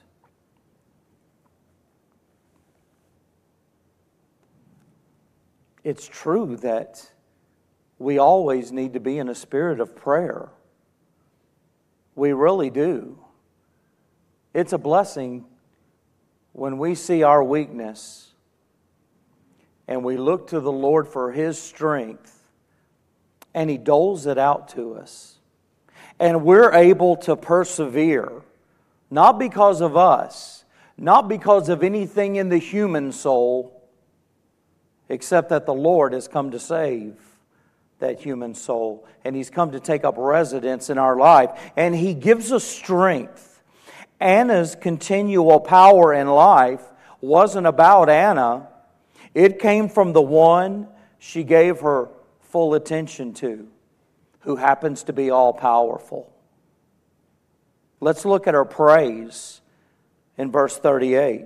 It's 5.84 6.08
true 6.08 6.56
that 6.62 7.12
we 8.02 8.18
always 8.18 8.72
need 8.72 8.94
to 8.94 9.00
be 9.00 9.20
in 9.20 9.30
a 9.30 9.36
spirit 9.36 9.80
of 9.80 9.96
prayer. 9.96 10.50
We 12.16 12.34
really 12.34 12.72
do. 12.72 13.20
It's 14.54 14.74
a 14.74 14.78
blessing 14.78 15.46
when 16.52 16.80
we 16.80 16.96
see 16.96 17.22
our 17.24 17.44
weakness 17.44 18.32
and 19.88 20.04
we 20.04 20.18
look 20.18 20.48
to 20.48 20.60
the 20.60 20.72
Lord 20.72 21.08
for 21.08 21.32
His 21.32 21.62
strength 21.62 22.44
and 23.54 23.70
He 23.70 23.78
doles 23.78 24.26
it 24.26 24.38
out 24.38 24.70
to 24.70 24.96
us. 24.96 25.38
And 26.20 26.44
we're 26.44 26.74
able 26.74 27.16
to 27.18 27.36
persevere, 27.36 28.42
not 29.12 29.38
because 29.38 29.80
of 29.80 29.96
us, 29.96 30.66
not 30.98 31.28
because 31.28 31.70
of 31.70 31.84
anything 31.84 32.36
in 32.36 32.50
the 32.50 32.58
human 32.58 33.12
soul, 33.12 33.88
except 35.08 35.50
that 35.50 35.66
the 35.66 35.74
Lord 35.74 36.14
has 36.14 36.28
come 36.28 36.52
to 36.52 36.60
save 36.60 37.31
that 38.02 38.20
human 38.20 38.54
soul. 38.54 39.08
And 39.24 39.36
He's 39.36 39.50
come 39.50 39.72
to 39.72 39.80
take 39.80 40.04
up 40.04 40.16
residence 40.18 40.90
in 40.90 40.98
our 40.98 41.16
life. 41.16 41.50
And 41.76 41.96
He 41.96 42.14
gives 42.14 42.52
us 42.52 42.64
strength. 42.64 43.62
Anna's 44.20 44.76
continual 44.76 45.60
power 45.60 46.14
in 46.14 46.28
life 46.28 46.84
wasn't 47.22 47.68
about 47.68 48.10
Anna, 48.10 48.68
it 49.34 49.60
came 49.60 49.90
from 49.90 50.14
the 50.14 50.22
one 50.22 50.88
she 51.20 51.44
gave 51.44 51.82
her 51.82 52.10
full 52.42 52.74
attention 52.74 53.34
to, 53.36 53.68
who 54.42 54.56
happens 54.58 55.04
to 55.04 55.14
be 55.14 55.30
all 55.30 55.54
powerful. 55.54 56.32
Let's 58.00 58.26
look 58.26 58.48
at 58.48 58.56
her 58.56 58.66
praise 58.66 59.62
in 60.38 60.52
verse 60.52 60.78
38. 60.78 61.46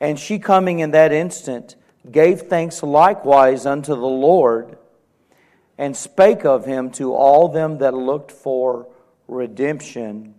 And 0.00 0.18
she 0.18 0.38
coming 0.38 0.80
in 0.80 0.90
that 0.90 1.12
instant 1.12 1.76
gave 2.10 2.42
thanks 2.42 2.82
likewise 2.82 3.64
unto 3.64 3.94
the 3.94 4.00
Lord 4.00 4.76
and 5.78 5.96
spake 5.96 6.44
of 6.44 6.64
him 6.64 6.90
to 6.90 7.14
all 7.14 7.48
them 7.48 7.78
that 7.78 7.94
looked 7.94 8.32
for 8.32 8.88
redemption 9.28 10.34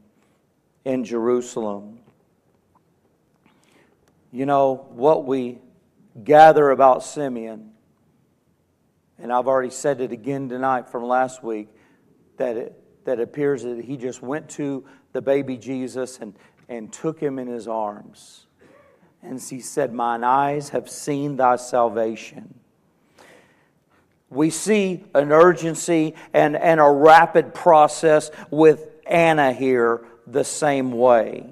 in 0.84 1.04
Jerusalem. 1.04 2.00
You 4.32 4.46
know, 4.46 4.88
what 4.90 5.26
we 5.26 5.60
gather 6.24 6.72
about 6.72 7.04
Simeon, 7.04 7.72
and 9.20 9.32
I've 9.32 9.48
already 9.48 9.70
said 9.70 10.02
it 10.02 10.12
again 10.12 10.50
tonight 10.50 10.90
from 10.90 11.04
last 11.04 11.44
week, 11.44 11.70
that 12.38 12.58
it, 12.58 13.06
that 13.06 13.20
appears 13.20 13.64
that 13.64 13.84
he 13.84 13.98
just 13.98 14.22
went 14.22 14.50
to 14.50 14.86
the 15.14 15.22
baby 15.22 15.58
Jesus 15.58 16.20
and, 16.20 16.36
and 16.68 16.92
took 16.92 17.20
him 17.20 17.40
in 17.40 17.48
his 17.48 17.68
arms. 17.68 18.48
And 19.24 19.42
he 19.42 19.60
said, 19.60 19.94
Mine 19.94 20.24
eyes 20.24 20.70
have 20.70 20.90
seen 20.90 21.38
thy 21.38 21.56
salvation 21.56 22.60
we 24.30 24.50
see 24.50 25.04
an 25.14 25.32
urgency 25.32 26.16
and, 26.34 26.56
and 26.56 26.80
a 26.80 26.90
rapid 26.90 27.54
process 27.54 28.30
with 28.52 28.90
Anna 29.06 29.54
here 29.54 30.06
the 30.26 30.44
same 30.44 30.92
way. 30.92 31.50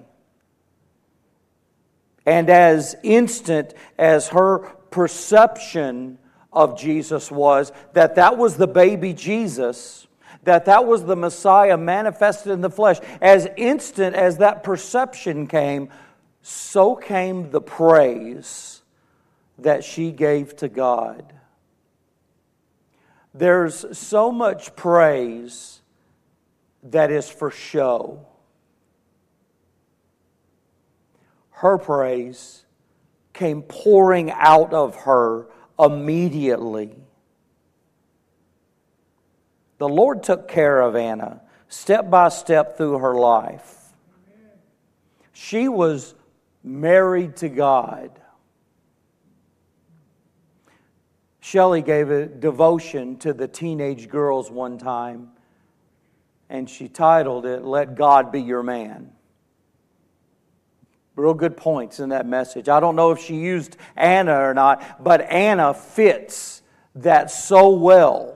And 2.26 2.50
as 2.50 2.96
instant 3.04 3.74
as 3.98 4.30
her 4.30 4.60
perception 4.90 6.18
of 6.52 6.78
Jesus 6.78 7.32
was, 7.32 7.72
that 7.94 8.16
that 8.16 8.38
was 8.38 8.58
the 8.58 8.68
baby 8.68 9.14
Jesus, 9.14 10.08
that 10.44 10.66
that 10.66 10.86
was 10.86 11.04
the 11.04 11.16
Messiah 11.16 11.78
manifested 11.78 12.52
in 12.52 12.62
the 12.62 12.70
flesh, 12.70 12.98
as 13.22 13.48
instant 13.58 14.16
as 14.16 14.38
that 14.38 14.64
perception 14.64 15.48
came, 15.48 15.90
so 16.42 16.96
came 16.96 17.52
the 17.52 17.62
praise 17.62 18.82
that 19.60 19.84
she 19.84 20.12
gave 20.12 20.56
to 20.58 20.68
God. 20.68 21.35
There's 23.38 23.98
so 23.98 24.32
much 24.32 24.78
praise 24.78 25.82
that 26.84 27.12
is 27.12 27.30
for 27.30 27.52
show. 27.52 28.26
Her 31.52 31.78
praise 31.78 32.64
came 33.34 33.62
pouring 33.62 34.32
out 34.32 34.74
of 34.74 34.96
her 35.02 35.48
immediately. 35.78 36.96
The 39.80 39.90
Lord 39.90 40.24
took 40.24 40.48
care 40.48 40.80
of 40.80 40.96
Anna 40.96 41.42
step 41.68 42.10
by 42.10 42.30
step 42.30 42.78
through 42.78 43.00
her 43.00 43.16
life. 43.16 43.92
She 45.34 45.68
was 45.68 46.16
married 46.64 47.36
to 47.38 47.50
God. 47.50 48.12
Shelley 51.46 51.84
gave 51.84 52.10
a 52.10 52.26
devotion 52.26 53.18
to 53.18 53.32
the 53.32 53.48
teenage 53.48 54.10
girls 54.10 54.50
one 54.50 54.80
time, 54.80 55.30
and 56.50 56.68
she 56.68 56.88
titled 56.88 57.46
it, 57.46 57.64
Let 57.64 57.94
God 57.94 58.32
Be 58.32 58.42
Your 58.42 58.64
Man. 58.64 59.12
Real 61.16 61.36
good 61.36 61.56
points 61.56 62.00
in 62.00 62.10
that 62.10 62.26
message. 62.26 62.68
I 62.68 62.80
don't 62.80 62.96
know 62.96 63.12
if 63.12 63.20
she 63.20 63.36
used 63.36 63.78
Anna 63.96 64.42
or 64.42 64.56
not, 64.56 65.04
but 65.04 65.22
Anna 65.22 65.76
fits 65.76 66.64
that 66.96 67.30
so 67.30 67.70
well 67.70 68.35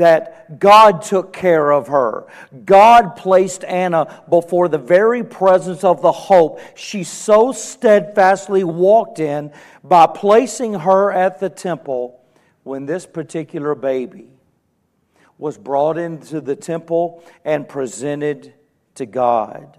that 0.00 0.58
God 0.58 1.02
took 1.02 1.32
care 1.32 1.70
of 1.70 1.88
her. 1.88 2.26
God 2.64 3.16
placed 3.16 3.64
Anna 3.64 4.22
before 4.30 4.66
the 4.66 4.78
very 4.78 5.22
presence 5.22 5.84
of 5.84 6.00
the 6.00 6.10
hope 6.10 6.58
she 6.74 7.04
so 7.04 7.52
steadfastly 7.52 8.64
walked 8.64 9.20
in 9.20 9.52
by 9.84 10.06
placing 10.06 10.72
her 10.72 11.12
at 11.12 11.38
the 11.38 11.50
temple 11.50 12.18
when 12.62 12.86
this 12.86 13.04
particular 13.04 13.74
baby 13.74 14.28
was 15.36 15.58
brought 15.58 15.98
into 15.98 16.40
the 16.40 16.56
temple 16.56 17.22
and 17.44 17.68
presented 17.68 18.54
to 18.94 19.04
God. 19.04 19.76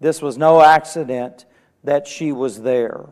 This 0.00 0.22
was 0.22 0.38
no 0.38 0.62
accident 0.62 1.44
that 1.84 2.06
she 2.06 2.32
was 2.32 2.62
there. 2.62 3.04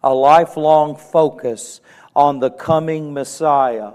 A 0.00 0.14
lifelong 0.14 0.94
focus 0.94 1.80
on 2.14 2.38
the 2.38 2.50
coming 2.50 3.12
Messiah 3.12 3.94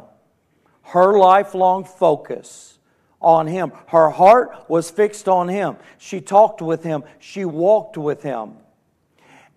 her 0.84 1.17
lifelong 1.17 1.86
focus 1.86 2.77
on 3.21 3.47
him. 3.47 3.71
Her 3.88 4.09
heart 4.09 4.65
was 4.67 4.91
fixed 4.91 5.27
on 5.27 5.47
him. 5.47 5.77
She 5.97 6.21
talked 6.21 6.61
with 6.61 6.84
him, 6.84 7.03
she 7.19 7.45
walked 7.45 7.97
with 7.97 8.21
him. 8.21 8.57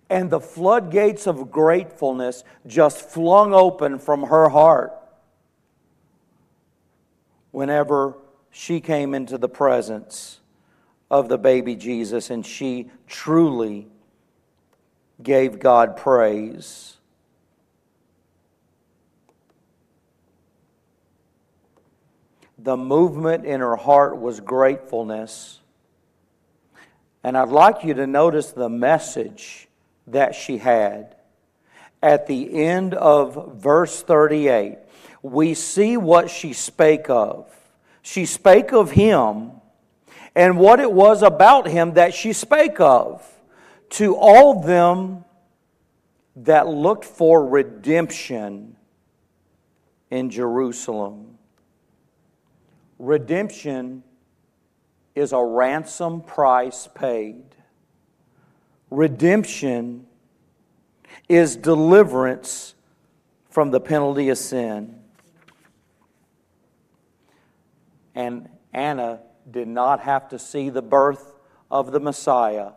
And 0.09 0.29
the 0.29 0.39
floodgates 0.39 1.27
of 1.27 1.51
gratefulness 1.51 2.43
just 2.65 3.09
flung 3.09 3.53
open 3.53 3.99
from 3.99 4.23
her 4.23 4.49
heart 4.49 4.93
whenever 7.51 8.15
she 8.49 8.79
came 8.79 9.13
into 9.13 9.37
the 9.37 9.49
presence 9.49 10.39
of 11.11 11.29
the 11.29 11.37
baby 11.37 11.75
Jesus 11.75 12.29
and 12.29 12.45
she 12.45 12.89
truly 13.05 13.87
gave 15.21 15.59
God 15.59 15.97
praise. 15.97 16.96
The 22.67 22.75
movement 22.75 23.45
in 23.45 23.61
her 23.61 23.77
heart 23.77 24.19
was 24.19 24.41
gratefulness. 24.41 25.61
And 27.23 27.37
I'd 27.37 27.47
like 27.47 27.85
you 27.85 27.93
to 27.93 28.05
notice 28.05 28.51
the 28.51 28.67
message 28.67 29.69
that 30.07 30.35
she 30.35 30.57
had. 30.57 31.15
At 32.03 32.27
the 32.27 32.65
end 32.65 32.93
of 32.93 33.55
verse 33.55 34.01
38, 34.03 34.79
we 35.21 35.53
see 35.53 35.95
what 35.95 36.29
she 36.29 36.51
spake 36.51 37.09
of. 37.09 37.49
She 38.01 38.25
spake 38.25 38.73
of 38.73 38.91
him 38.91 39.51
and 40.35 40.57
what 40.57 40.81
it 40.81 40.91
was 40.91 41.23
about 41.23 41.69
him 41.69 41.93
that 41.93 42.13
she 42.13 42.33
spake 42.33 42.81
of 42.81 43.25
to 43.91 44.13
all 44.17 44.61
them 44.61 45.23
that 46.35 46.67
looked 46.67 47.05
for 47.05 47.47
redemption 47.47 48.75
in 50.11 50.29
Jerusalem. 50.29 51.36
Redemption 52.99 54.03
is 55.15 55.33
a 55.33 55.43
ransom 55.43 56.21
price 56.21 56.87
paid. 56.93 57.43
Redemption 58.89 60.05
is 61.27 61.55
deliverance 61.55 62.75
from 63.49 63.71
the 63.71 63.79
penalty 63.79 64.29
of 64.29 64.37
sin. 64.37 64.99
And 68.15 68.49
Anna 68.73 69.21
did 69.49 69.67
not 69.67 70.01
have 70.01 70.29
to 70.29 70.39
see 70.39 70.69
the 70.69 70.81
birth 70.81 71.33
of 71.69 71.91
the 71.91 71.99
Messiah 71.99 72.71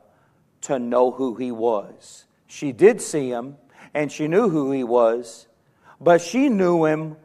to 0.63 0.79
know 0.79 1.11
who 1.11 1.35
he 1.35 1.51
was. 1.51 2.25
She 2.47 2.73
did 2.73 3.01
see 3.01 3.29
him 3.29 3.57
and 3.95 4.11
she 4.11 4.29
knew 4.29 4.49
who 4.49 4.71
he 4.73 4.85
was, 4.85 5.47
but 6.01 6.21
she 6.21 6.49
knew 6.49 6.85
him 6.85 7.17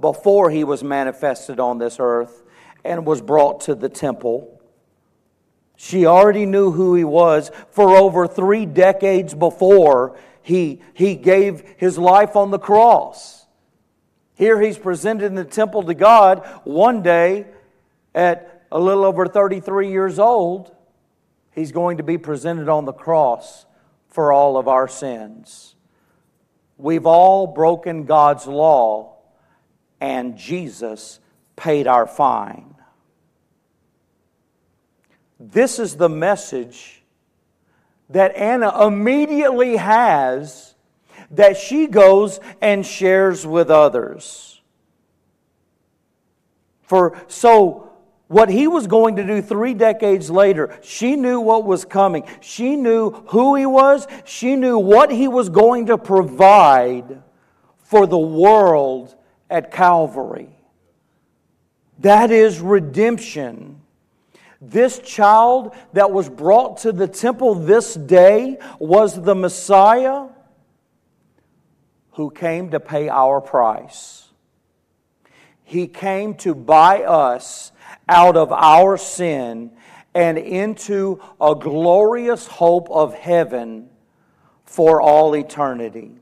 before 0.00 0.50
he 0.50 0.64
was 0.64 0.82
manifested 0.82 1.60
on 1.60 1.78
this 1.78 1.96
earth 1.98 2.42
and 2.84 3.06
was 3.06 3.20
brought 3.20 3.62
to 3.62 3.74
the 3.74 3.88
temple. 3.88 4.60
She 5.76 6.06
already 6.06 6.46
knew 6.46 6.70
who 6.70 6.94
he 6.94 7.04
was 7.04 7.50
for 7.70 7.96
over 7.96 8.26
three 8.26 8.66
decades 8.66 9.34
before 9.34 10.18
he, 10.42 10.80
he 10.94 11.14
gave 11.14 11.62
his 11.76 11.98
life 11.98 12.36
on 12.36 12.50
the 12.50 12.58
cross. 12.58 13.46
Here 14.34 14.60
he's 14.60 14.78
presented 14.78 15.26
in 15.26 15.34
the 15.34 15.44
temple 15.44 15.82
to 15.84 15.94
God 15.94 16.46
one 16.64 17.02
day 17.02 17.46
at 18.14 18.66
a 18.72 18.78
little 18.78 19.04
over 19.04 19.26
33 19.26 19.90
years 19.90 20.18
old. 20.18 20.74
He's 21.52 21.72
going 21.72 21.98
to 21.98 22.02
be 22.02 22.16
presented 22.16 22.68
on 22.68 22.84
the 22.84 22.92
cross 22.92 23.66
for 24.08 24.32
all 24.32 24.56
of 24.56 24.68
our 24.68 24.88
sins. 24.88 25.74
We've 26.78 27.06
all 27.06 27.46
broken 27.46 28.04
God's 28.04 28.46
law 28.46 29.19
and 30.00 30.36
Jesus 30.36 31.20
paid 31.56 31.86
our 31.86 32.06
fine. 32.06 32.74
This 35.38 35.78
is 35.78 35.96
the 35.96 36.08
message 36.08 37.02
that 38.10 38.34
Anna 38.36 38.86
immediately 38.86 39.76
has 39.76 40.74
that 41.30 41.56
she 41.56 41.86
goes 41.86 42.40
and 42.60 42.84
shares 42.84 43.46
with 43.46 43.70
others. 43.70 44.60
For 46.82 47.16
so 47.28 47.90
what 48.26 48.48
he 48.48 48.66
was 48.66 48.86
going 48.86 49.16
to 49.16 49.24
do 49.24 49.40
three 49.40 49.74
decades 49.74 50.30
later, 50.30 50.78
she 50.82 51.16
knew 51.16 51.40
what 51.40 51.64
was 51.64 51.84
coming. 51.84 52.24
She 52.40 52.76
knew 52.76 53.10
who 53.28 53.54
he 53.54 53.66
was. 53.66 54.06
She 54.24 54.56
knew 54.56 54.78
what 54.78 55.10
he 55.10 55.28
was 55.28 55.48
going 55.48 55.86
to 55.86 55.96
provide 55.96 57.22
for 57.78 58.06
the 58.06 58.18
world 58.18 59.14
at 59.50 59.72
Calvary. 59.72 60.48
That 61.98 62.30
is 62.30 62.60
redemption. 62.60 63.80
This 64.60 64.98
child 65.00 65.74
that 65.92 66.10
was 66.10 66.28
brought 66.28 66.78
to 66.78 66.92
the 66.92 67.08
temple 67.08 67.54
this 67.54 67.94
day 67.94 68.58
was 68.78 69.20
the 69.22 69.34
Messiah 69.34 70.28
who 72.12 72.30
came 72.30 72.70
to 72.70 72.80
pay 72.80 73.08
our 73.08 73.40
price. 73.40 74.28
He 75.64 75.86
came 75.86 76.34
to 76.36 76.54
buy 76.54 77.04
us 77.04 77.72
out 78.08 78.36
of 78.36 78.52
our 78.52 78.96
sin 78.96 79.72
and 80.14 80.36
into 80.36 81.20
a 81.40 81.54
glorious 81.54 82.46
hope 82.46 82.90
of 82.90 83.14
heaven 83.14 83.88
for 84.64 85.00
all 85.00 85.34
eternity. 85.34 86.12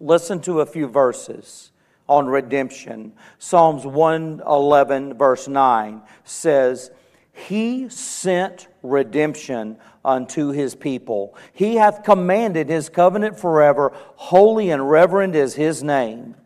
Listen 0.00 0.40
to 0.42 0.60
a 0.60 0.66
few 0.66 0.86
verses 0.86 1.70
on 2.08 2.26
redemption. 2.26 3.12
Psalms 3.38 3.84
111, 3.84 5.14
verse 5.14 5.48
9 5.48 6.02
says, 6.24 6.90
He 7.32 7.88
sent 7.88 8.68
redemption 8.82 9.76
unto 10.04 10.50
his 10.50 10.74
people. 10.74 11.36
He 11.52 11.76
hath 11.76 12.04
commanded 12.04 12.68
his 12.68 12.88
covenant 12.88 13.38
forever. 13.38 13.92
Holy 14.14 14.70
and 14.70 14.88
reverend 14.88 15.34
is 15.34 15.54
his 15.54 15.82
name. 15.82 16.36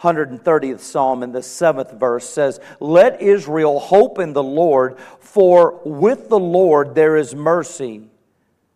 130th 0.00 0.80
Psalm 0.80 1.22
in 1.22 1.32
the 1.32 1.42
seventh 1.42 1.92
verse 1.92 2.28
says, 2.28 2.60
Let 2.80 3.22
Israel 3.22 3.78
hope 3.78 4.18
in 4.18 4.34
the 4.34 4.42
Lord, 4.42 4.98
for 5.20 5.80
with 5.84 6.28
the 6.28 6.38
Lord 6.38 6.94
there 6.94 7.16
is 7.16 7.34
mercy, 7.34 8.10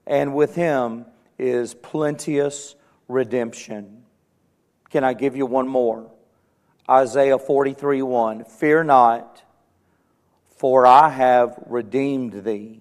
and 0.06 0.34
with 0.34 0.54
him 0.54 1.04
is 1.38 1.74
plenteous 1.74 2.74
redemption. 3.06 4.02
Can 4.88 5.04
I 5.04 5.12
give 5.12 5.36
you 5.36 5.44
one 5.44 5.68
more? 5.68 6.10
Isaiah 6.90 7.38
43 7.38 8.02
1. 8.02 8.44
Fear 8.44 8.84
not, 8.84 9.42
for 10.56 10.86
I 10.86 11.08
have 11.10 11.58
redeemed 11.66 12.44
thee. 12.44 12.80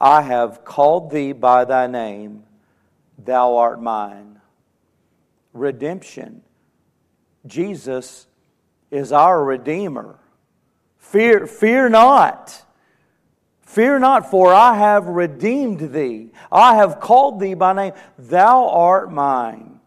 I 0.00 0.22
have 0.22 0.64
called 0.64 1.10
thee 1.10 1.32
by 1.32 1.64
thy 1.64 1.88
name, 1.88 2.44
thou 3.18 3.56
art 3.56 3.82
mine. 3.82 4.40
Redemption. 5.52 6.42
Jesus 7.46 8.26
is 8.90 9.10
our 9.10 9.42
Redeemer. 9.42 10.18
Fear, 10.98 11.46
fear 11.46 11.88
not. 11.88 12.64
Fear 13.62 14.00
not, 14.00 14.30
for 14.30 14.52
I 14.52 14.76
have 14.76 15.06
redeemed 15.06 15.92
thee. 15.92 16.30
I 16.50 16.76
have 16.76 17.00
called 17.00 17.40
thee 17.40 17.54
by 17.54 17.72
name. 17.72 17.92
Thou 18.18 18.68
art 18.68 19.12
mine. 19.12 19.80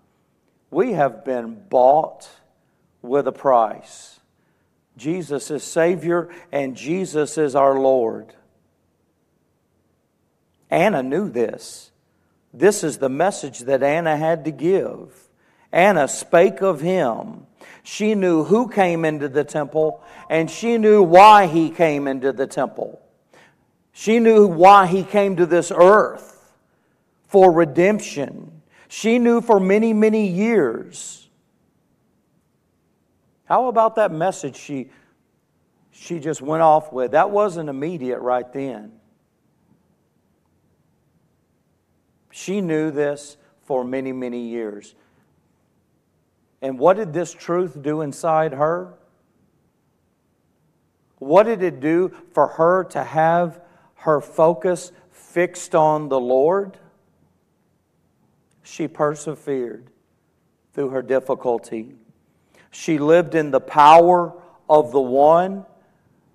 We 0.72 0.94
have 0.94 1.26
been 1.26 1.62
bought 1.70 2.30
with 3.02 3.28
a 3.28 3.32
price. 3.32 4.20
Jesus 4.98 5.50
is 5.50 5.64
Savior 5.64 6.30
and 6.52 6.76
Jesus 6.76 7.38
is 7.38 7.56
our 7.56 7.80
Lord. 7.80 8.34
Anna 10.70 11.02
knew 11.02 11.30
this. 11.30 11.92
This 12.54 12.84
is 12.84 12.98
the 12.98 13.10
message 13.10 13.60
that 13.60 13.82
Anna 13.82 14.18
had 14.18 14.46
to 14.46 14.52
give. 14.52 15.30
Anna 15.72 16.08
spake 16.08 16.62
of 16.62 16.82
him. 16.82 17.46
She 17.84 18.14
knew 18.16 18.44
who 18.44 18.70
came 18.70 19.06
into 19.06 19.30
the 19.30 19.44
temple 19.44 20.04
and 20.30 20.50
she 20.50 20.78
knew 20.78 21.02
why 21.02 21.48
he 21.48 21.70
came 21.70 22.08
into 22.08 22.32
the 22.32 22.48
temple. 22.48 23.02
She 23.94 24.20
knew 24.20 24.48
why 24.48 24.88
he 24.88 25.04
came 25.04 25.36
to 25.38 25.46
this 25.46 25.72
earth 25.76 26.52
for 27.28 27.52
redemption. 27.52 28.62
She 28.88 29.20
knew 29.20 29.42
for 29.42 29.60
many, 29.60 29.94
many 29.94 30.28
years 30.28 31.29
how 33.50 33.68
about 33.68 33.96
that 33.96 34.12
message 34.12 34.56
she, 34.56 34.92
she 35.90 36.20
just 36.20 36.40
went 36.40 36.62
off 36.62 36.94
with? 36.94 37.12
That 37.12 37.32
wasn't 37.32 37.68
immediate 37.68 38.20
right 38.20 38.54
then. 38.54 38.92
She 42.30 42.62
knew 42.62 42.92
this 42.92 43.38
for 43.64 43.84
many, 43.84 44.12
many 44.12 44.50
years. 44.50 44.94
And 46.62 46.78
what 46.78 46.98
did 46.98 47.12
this 47.12 47.34
truth 47.34 47.82
do 47.82 48.02
inside 48.02 48.54
her? 48.54 48.94
What 51.18 51.44
did 51.44 51.64
it 51.64 51.80
do 51.80 52.14
for 52.34 52.50
her 52.50 52.84
to 52.92 53.04
have 53.04 53.62
her 53.96 54.22
focus 54.22 54.92
fixed 55.12 55.74
on 55.74 56.08
the 56.08 56.20
Lord? 56.20 56.78
She 58.62 58.88
persevered 58.88 59.90
through 60.74 60.90
her 60.90 61.02
difficulty. 61.02 61.96
She 62.72 62.98
lived 62.98 63.36
in 63.36 63.52
the 63.52 63.60
power 63.60 64.34
of 64.70 64.92
the 64.92 65.00
one 65.00 65.66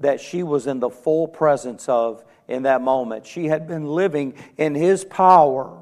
that 0.00 0.20
she 0.20 0.42
was 0.42 0.66
in 0.66 0.80
the 0.80 0.90
full 0.90 1.28
presence 1.28 1.88
of 1.88 2.24
in 2.48 2.64
that 2.64 2.82
moment. 2.82 3.26
She 3.26 3.46
had 3.46 3.66
been 3.66 3.86
living 3.86 4.34
in 4.56 4.74
His 4.74 5.04
power. 5.04 5.78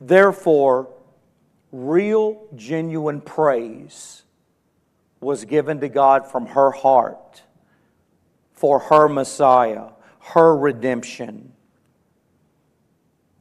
Therefore, 0.00 0.88
real, 1.72 2.46
genuine 2.54 3.20
praise 3.20 4.22
was 5.20 5.44
given 5.44 5.80
to 5.80 5.88
God 5.88 6.30
from 6.30 6.46
her 6.46 6.70
heart 6.70 7.42
for 8.52 8.78
her 8.78 9.08
Messiah, 9.08 9.88
her 10.20 10.56
redemption. 10.56 11.52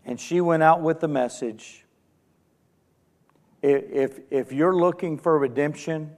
And 0.05 0.19
she 0.19 0.41
went 0.41 0.63
out 0.63 0.81
with 0.81 0.99
the 0.99 1.07
message 1.07 1.82
if, 3.63 4.19
if 4.29 4.51
you're 4.51 4.75
looking 4.75 5.17
for 5.17 5.39
redemption, 5.39 6.15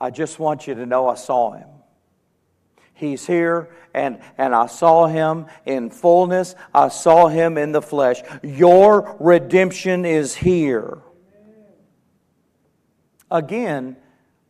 I 0.00 0.10
just 0.10 0.38
want 0.38 0.66
you 0.66 0.74
to 0.74 0.84
know 0.84 1.08
I 1.08 1.14
saw 1.14 1.52
him. 1.52 1.68
He's 2.94 3.26
here, 3.26 3.70
and, 3.92 4.20
and 4.38 4.54
I 4.54 4.66
saw 4.66 5.06
him 5.06 5.46
in 5.66 5.90
fullness. 5.90 6.54
I 6.72 6.88
saw 6.88 7.28
him 7.28 7.58
in 7.58 7.72
the 7.72 7.82
flesh. 7.82 8.22
Your 8.42 9.16
redemption 9.18 10.04
is 10.04 10.34
here. 10.34 10.98
Again, 13.30 13.96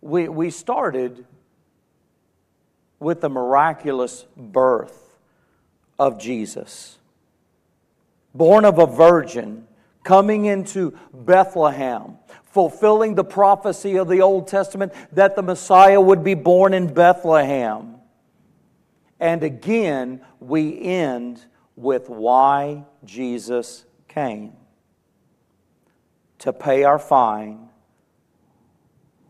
we, 0.01 0.29
we 0.29 0.51
started 0.51 1.25
with 3.01 3.21
the 3.21 3.31
miraculous 3.31 4.27
birth 4.37 5.17
of 5.99 6.19
Jesus. 6.19 6.99
Born 8.35 8.65
of 8.65 8.79
a 8.79 8.87
virgin, 8.87 9.67
coming 10.05 10.45
into 10.45 10.97
Bethlehem, 11.13 12.19
fulfilling 12.45 13.17
the 13.17 13.25
prophecy 13.25 13.97
of 13.97 14.07
the 14.07 14.21
Old 14.23 14.47
Testament 14.47 14.93
that 15.13 15.35
the 15.35 15.43
Messiah 15.43 16.01
would 16.01 16.23
be 16.23 16.35
born 16.35 16.73
in 16.75 16.93
Bethlehem. 16.93 17.97
And 19.19 19.43
again, 19.43 20.21
we 20.39 20.81
end 20.81 21.45
with 21.75 22.09
why 22.09 22.85
Jesus 23.05 23.85
came 24.07 24.53
to 26.41 26.53
pay 26.53 26.85
our 26.85 26.99
fine 26.99 27.71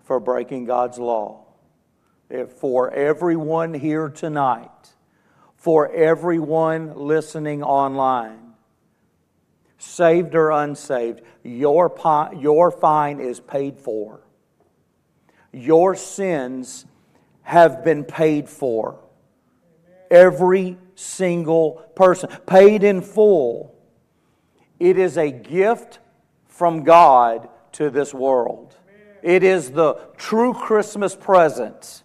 for 0.03 0.21
breaking 0.21 0.65
God's 0.65 0.99
law. 0.99 1.47
For 2.59 2.91
everyone 2.91 3.73
here 3.73 4.09
tonight, 4.09 4.71
for 5.57 5.93
everyone 5.93 6.95
listening 6.97 7.63
online, 7.63 8.44
saved 9.85 10.35
or 10.35 10.51
unsaved, 10.51 11.21
your, 11.43 11.95
your 12.37 12.71
fine 12.71 13.21
is 13.21 13.41
paid 13.41 13.79
for. 13.79 14.21
Your 15.53 15.95
sins 15.95 16.87
have 17.43 17.85
been 17.85 18.05
paid 18.05 18.49
for. 18.49 18.99
Every 20.11 20.79
single 20.95 21.73
person, 21.95 22.31
paid 22.47 22.83
in 22.83 23.03
full. 23.03 23.75
It 24.81 24.99
is 24.99 25.17
a 25.17 25.31
gift 25.31 25.99
from 26.47 26.83
God 26.83 27.49
to 27.73 27.91
this 27.91 28.15
world. 28.15 28.77
It 29.23 29.43
is 29.43 29.71
the 29.71 29.95
true 30.17 30.53
Christmas 30.53 31.15
present. 31.15 32.03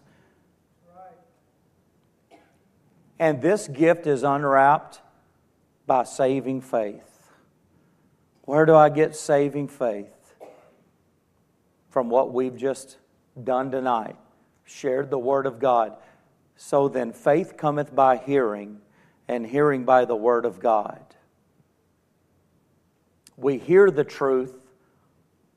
And 3.17 3.41
this 3.41 3.67
gift 3.67 4.07
is 4.07 4.23
unwrapped 4.23 5.01
by 5.85 6.03
saving 6.03 6.61
faith. 6.61 7.08
Where 8.49 8.65
do 8.65 8.75
I 8.75 8.89
get 8.89 9.15
saving 9.15 9.67
faith? 9.67 10.33
From 11.91 12.09
what 12.09 12.33
we've 12.33 12.57
just 12.57 12.97
done 13.43 13.69
tonight, 13.69 14.15
shared 14.65 15.11
the 15.11 15.19
Word 15.19 15.45
of 15.45 15.59
God. 15.59 15.95
So 16.55 16.87
then, 16.87 17.13
faith 17.13 17.57
cometh 17.57 17.93
by 17.93 18.17
hearing, 18.17 18.79
and 19.27 19.45
hearing 19.45 19.83
by 19.83 20.05
the 20.05 20.15
Word 20.15 20.45
of 20.45 20.59
God. 20.59 20.99
We 23.37 23.59
hear 23.59 23.91
the 23.91 24.03
truth 24.03 24.55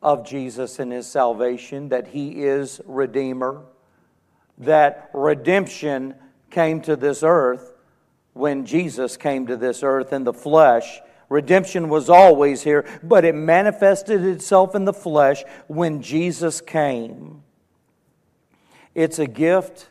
of 0.03 0.27
Jesus 0.29 0.79
and 0.79 0.93
His 0.93 1.07
salvation, 1.07 1.89
that 1.89 2.09
He 2.09 2.45
is 2.45 2.83
Redeemer, 2.85 3.63
that 4.59 5.09
redemption 5.15 6.15
came 6.51 6.83
to 6.83 6.97
this 6.97 7.23
earth 7.23 7.73
when 8.35 8.67
Jesus 8.67 9.17
came 9.17 9.47
to 9.47 9.57
this 9.57 9.83
earth 9.83 10.13
in 10.13 10.25
the 10.25 10.35
flesh 10.35 11.01
Redemption 11.33 11.89
was 11.89 12.11
always 12.11 12.63
here, 12.63 12.85
but 13.03 13.25
it 13.25 13.35
manifested 13.35 14.23
itself 14.23 14.75
in 14.75 14.85
the 14.85 14.93
flesh 14.93 15.43
when 15.67 16.03
Jesus 16.03 16.61
came. 16.61 17.43
It's 18.95 19.19
a 19.19 19.27
gift. 19.27 19.89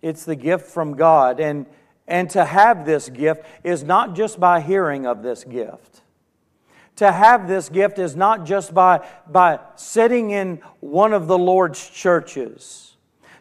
It's 0.00 0.24
the 0.24 0.34
gift 0.34 0.66
from 0.66 0.96
God. 0.96 1.40
And, 1.40 1.66
and 2.06 2.30
to 2.30 2.46
have 2.46 2.86
this 2.86 3.10
gift 3.10 3.44
is 3.62 3.84
not 3.84 4.16
just 4.16 4.40
by 4.40 4.62
hearing 4.62 5.04
of 5.06 5.22
this 5.22 5.44
gift. 5.44 6.00
To 6.96 7.12
have 7.12 7.46
this 7.46 7.68
gift 7.68 7.98
is 7.98 8.16
not 8.16 8.46
just 8.46 8.72
by, 8.72 9.06
by 9.30 9.60
sitting 9.76 10.30
in 10.30 10.62
one 10.80 11.12
of 11.12 11.26
the 11.26 11.38
Lord's 11.38 11.86
churches. 11.86 12.96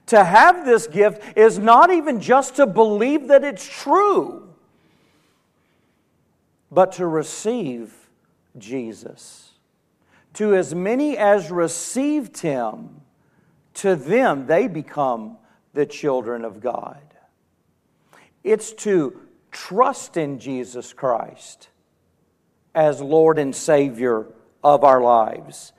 To 0.08 0.22
have 0.22 0.66
this 0.66 0.86
gift 0.86 1.38
is 1.38 1.58
not 1.58 1.92
even 1.92 2.20
just 2.20 2.58
to 2.58 2.68
believe 2.68 3.30
that 3.30 3.46
it's 3.46 3.66
true 3.66 4.47
but 6.72 6.94
to 6.94 7.08
receive 7.08 7.94
Jesus. 8.58 9.52
To 10.34 10.56
as 10.56 10.76
many 10.76 11.18
as 11.18 11.52
received 11.52 12.40
him, 12.40 13.02
to 13.76 13.96
them 13.96 14.48
they 14.48 14.68
become 14.68 15.38
the 15.74 15.86
children 15.86 16.44
of 16.44 16.60
God. 16.60 17.02
It's 18.44 18.74
to 18.74 19.20
trust 19.52 20.18
in 20.18 20.40
Jesus 20.40 20.94
Christ 20.94 21.70
as 22.74 23.02
Lord 23.02 23.40
and 23.40 23.56
Savior 23.56 24.28
of 24.64 24.84
our 24.84 25.02
lives. 25.02 25.74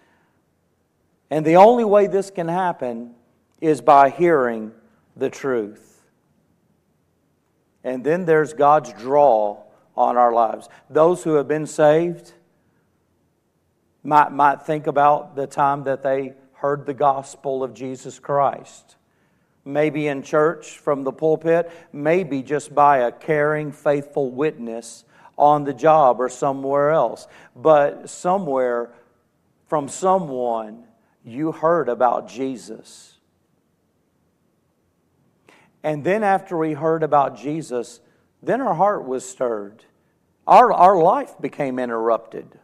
And 1.31 1.45
the 1.45 1.57
only 1.57 1.85
way 1.85 2.07
this 2.07 2.31
can 2.31 2.49
happen 2.49 3.15
is 3.61 3.81
by 3.81 4.11
hearing 4.11 4.73
the 5.17 5.31
truth. 5.31 6.03
And 7.85 8.03
then 8.05 8.25
there's 8.25 8.53
God's 8.53 8.93
draw 8.95 9.63
on 9.99 10.17
our 10.17 10.33
lives. 10.33 10.69
Those 10.89 11.25
who 11.25 11.35
have 11.35 11.49
been 11.49 11.67
saved 11.67 12.33
might, 14.05 14.31
might 14.31 14.63
think 14.63 14.87
about 14.87 15.35
the 15.35 15.49
time 15.49 15.83
that 15.85 16.05
they 16.05 16.35
heard 16.53 16.87
the 16.87 16.95
gospel 16.95 17.65
of 17.65 17.75
Jesus 17.75 18.21
Christ. 18.21 18.95
Maybe 19.65 20.07
in 20.07 20.23
church 20.23 20.79
from 20.79 21.03
the 21.03 21.11
pulpit, 21.13 21.71
maybe 21.93 22.43
just 22.43 22.73
by 22.73 22.99
a 22.99 23.13
caring, 23.13 23.73
faithful 23.73 24.31
witness 24.31 25.05
on 25.37 25.65
the 25.65 25.75
job 25.75 26.21
or 26.21 26.29
somewhere 26.29 26.91
else. 26.91 27.27
But 27.57 28.09
somewhere 28.09 28.93
from 29.67 29.89
someone, 29.89 30.85
you 31.25 31.51
heard 31.51 31.89
about 31.89 32.29
Jesus. 32.29 33.17
And 35.83 36.05
then, 36.05 36.23
after 36.23 36.57
we 36.57 36.73
heard 36.73 37.03
about 37.03 37.37
Jesus, 37.37 38.01
then 38.43 38.61
our 38.61 38.75
heart 38.75 39.05
was 39.05 39.29
stirred. 39.29 39.85
Our, 40.49 40.73
our 40.73 40.97
life 40.97 41.39
became 41.39 41.79
interrupted. 41.79 42.59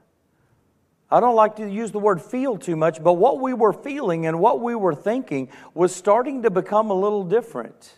I 1.11 1.20
don't 1.20 1.37
like 1.37 1.57
to 1.57 1.70
use 1.70 1.93
the 1.93 1.99
word 1.99 2.22
feel 2.22 2.57
too 2.57 2.76
much, 2.76 3.05
but 3.05 3.12
what 3.12 3.41
we 3.41 3.53
were 3.53 3.74
feeling 3.74 4.24
and 4.24 4.41
what 4.41 4.62
we 4.62 4.74
were 4.74 4.95
thinking 4.95 5.51
was 5.74 5.95
starting 5.95 6.45
to 6.45 6.51
become 6.51 6.89
a 6.89 6.95
little 6.95 7.24
different. 7.24 7.95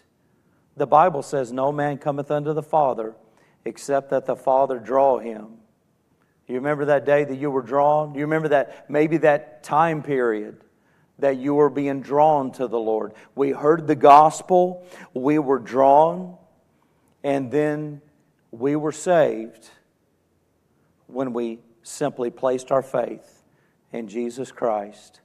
The 0.77 0.89
Bible 0.89 1.23
says, 1.23 1.53
No 1.53 1.71
man 1.71 1.99
cometh 1.99 2.33
unto 2.33 2.53
the 2.53 2.65
Father 2.65 3.15
except 3.65 4.11
that 4.11 4.27
the 4.27 4.35
Father 4.35 4.81
draw 4.81 5.19
him. 5.19 5.59
You 6.49 6.57
remember 6.57 6.87
that 6.87 7.07
day 7.07 7.23
that 7.23 7.37
you 7.37 7.49
were 7.53 7.63
drawn? 7.63 8.17
You 8.17 8.23
remember 8.23 8.49
that 8.49 8.91
maybe 8.91 9.19
that 9.19 9.63
time 9.63 10.03
period 10.03 10.63
that 11.21 11.37
you 11.37 11.55
were 11.55 11.71
being 11.71 12.01
drawn 12.01 12.51
to 12.53 12.67
the 12.67 12.79
Lord? 12.79 13.13
We 13.37 13.51
heard 13.51 13.87
the 13.87 13.95
gospel, 13.95 14.85
we 15.15 15.39
were 15.39 15.61
drawn, 15.61 16.37
and 17.23 17.53
then 17.53 18.03
we 18.51 18.75
were 18.75 18.93
saved 18.93 19.71
when 21.07 21.33
we 21.33 21.61
simply 21.83 22.31
placed 22.31 22.71
our 22.73 22.83
faith 22.83 23.43
in 23.93 24.09
Jesus 24.09 24.51
Christ 24.51 25.21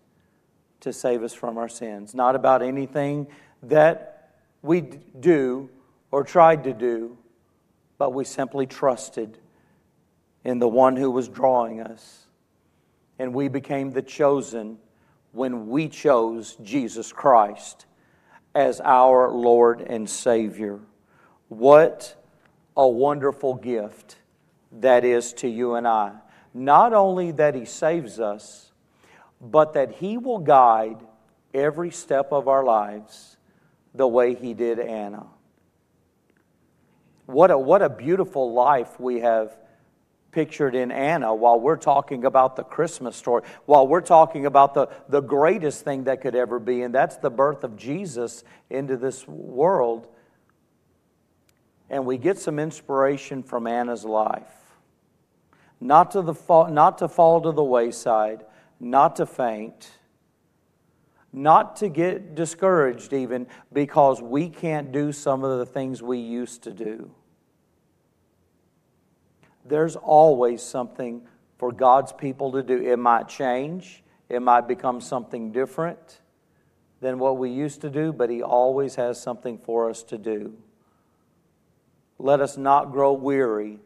to 0.82 0.94
save 0.94 1.24
us 1.24 1.34
from 1.34 1.58
our 1.58 1.70
sins. 1.70 2.14
Not 2.14 2.36
about 2.36 2.62
anything 2.62 3.28
that 3.64 4.32
we 4.62 4.82
do 4.82 5.70
or 6.12 6.24
tried 6.24 6.64
to 6.66 6.74
do, 6.74 7.18
but 7.98 8.14
we 8.14 8.24
simply 8.24 8.66
trusted 8.66 9.38
in 10.44 10.60
the 10.60 10.68
one 10.68 10.96
who 10.96 11.12
was 11.12 11.28
drawing 11.28 11.82
us. 11.82 12.26
And 13.20 13.34
we 13.34 13.48
became 13.48 13.92
the 13.92 14.02
chosen 14.02 14.78
when 15.32 15.68
we 15.68 15.88
chose 15.88 16.58
Jesus 16.64 17.14
Christ 17.14 17.86
as 18.54 18.82
our 18.82 19.32
Lord 19.32 19.82
and 19.82 20.10
Savior. 20.10 20.80
What 21.48 22.16
a 22.76 22.88
wonderful 22.88 23.56
gift 23.56 24.18
that 24.80 25.04
is 25.04 25.34
to 25.34 25.48
you 25.48 25.76
and 25.76 25.88
I. 25.88 26.14
Not 26.54 26.94
only 26.94 27.32
that 27.32 27.56
He 27.56 27.66
saves 27.66 28.20
us, 28.20 28.72
but 29.40 29.74
that 29.74 29.92
He 29.92 30.18
will 30.18 30.40
guide 30.40 30.98
every 31.54 31.92
step 31.92 32.32
of 32.32 32.48
our 32.48 32.64
lives, 32.64 33.38
the 33.94 34.08
way 34.08 34.36
he 34.36 34.54
did 34.54 34.80
Anna. 34.80 35.26
What 37.26 37.52
a, 37.52 37.58
what 37.58 37.82
a 37.82 37.90
beautiful 37.90 38.54
life 38.54 39.00
we 39.00 39.20
have 39.20 39.56
pictured 40.32 40.76
in 40.76 40.92
Anna 40.92 41.36
while 41.36 41.60
we're 41.60 41.78
talking 41.78 42.24
about 42.26 42.56
the 42.56 42.64
Christmas 42.64 43.16
story, 43.16 43.44
while 43.66 43.88
we're 43.88 44.02
talking 44.02 44.46
about 44.46 44.74
the, 44.74 44.88
the 45.10 45.22
greatest 45.22 45.84
thing 45.84 46.06
that 46.06 46.22
could 46.22 46.36
ever 46.36 46.60
be, 46.60 46.82
and 46.84 46.96
that's 46.96 47.18
the 47.18 47.30
birth 47.30 47.64
of 47.64 47.76
Jesus 47.76 48.44
into 48.70 48.98
this 48.98 49.28
world. 49.28 50.08
And 51.90 52.06
we 52.06 52.18
get 52.18 52.38
some 52.38 52.60
inspiration 52.60 53.44
from 53.44 53.68
Anna's 53.68 54.06
life. 54.06 54.61
Not 55.82 56.12
to, 56.12 56.22
the 56.22 56.34
fall, 56.34 56.70
not 56.70 57.00
to 57.00 57.10
fall 57.10 57.42
to 57.42 57.52
the 57.52 57.64
wayside, 57.64 58.46
not 58.80 59.18
to 59.18 59.26
faint, 59.26 59.92
not 61.34 61.76
to 61.78 61.90
get 61.90 62.36
discouraged 62.36 63.12
even 63.12 63.48
because 63.74 64.22
we 64.22 64.48
can't 64.48 64.92
do 64.92 65.12
some 65.12 65.44
of 65.44 65.60
the 65.60 65.66
things 65.66 66.02
we 66.02 66.20
used 66.20 66.64
to 66.64 66.72
do 66.72 67.12
there's 69.66 69.96
always 69.96 70.62
something 70.62 71.22
for 71.58 71.72
God's 71.72 72.12
people 72.12 72.52
to 72.54 72.64
do. 72.64 72.82
It 72.82 72.98
might 72.98 73.28
change, 73.28 74.04
it 74.30 74.42
might 74.42 74.68
become 74.68 75.02
something 75.02 75.52
different 75.52 76.20
than 77.00 77.20
what 77.20 77.38
we 77.38 77.50
used 77.50 77.82
to 77.82 77.90
do, 77.90 78.14
but 78.14 78.30
He 78.30 78.42
always 78.42 78.96
has 78.96 79.22
something 79.22 79.58
for 79.58 79.90
us 79.90 80.04
to 80.04 80.18
do. 80.18 80.54
Let 82.20 82.42
us 82.42 82.58
not 82.58 82.92
grow 82.92 83.14
weary 83.14 83.80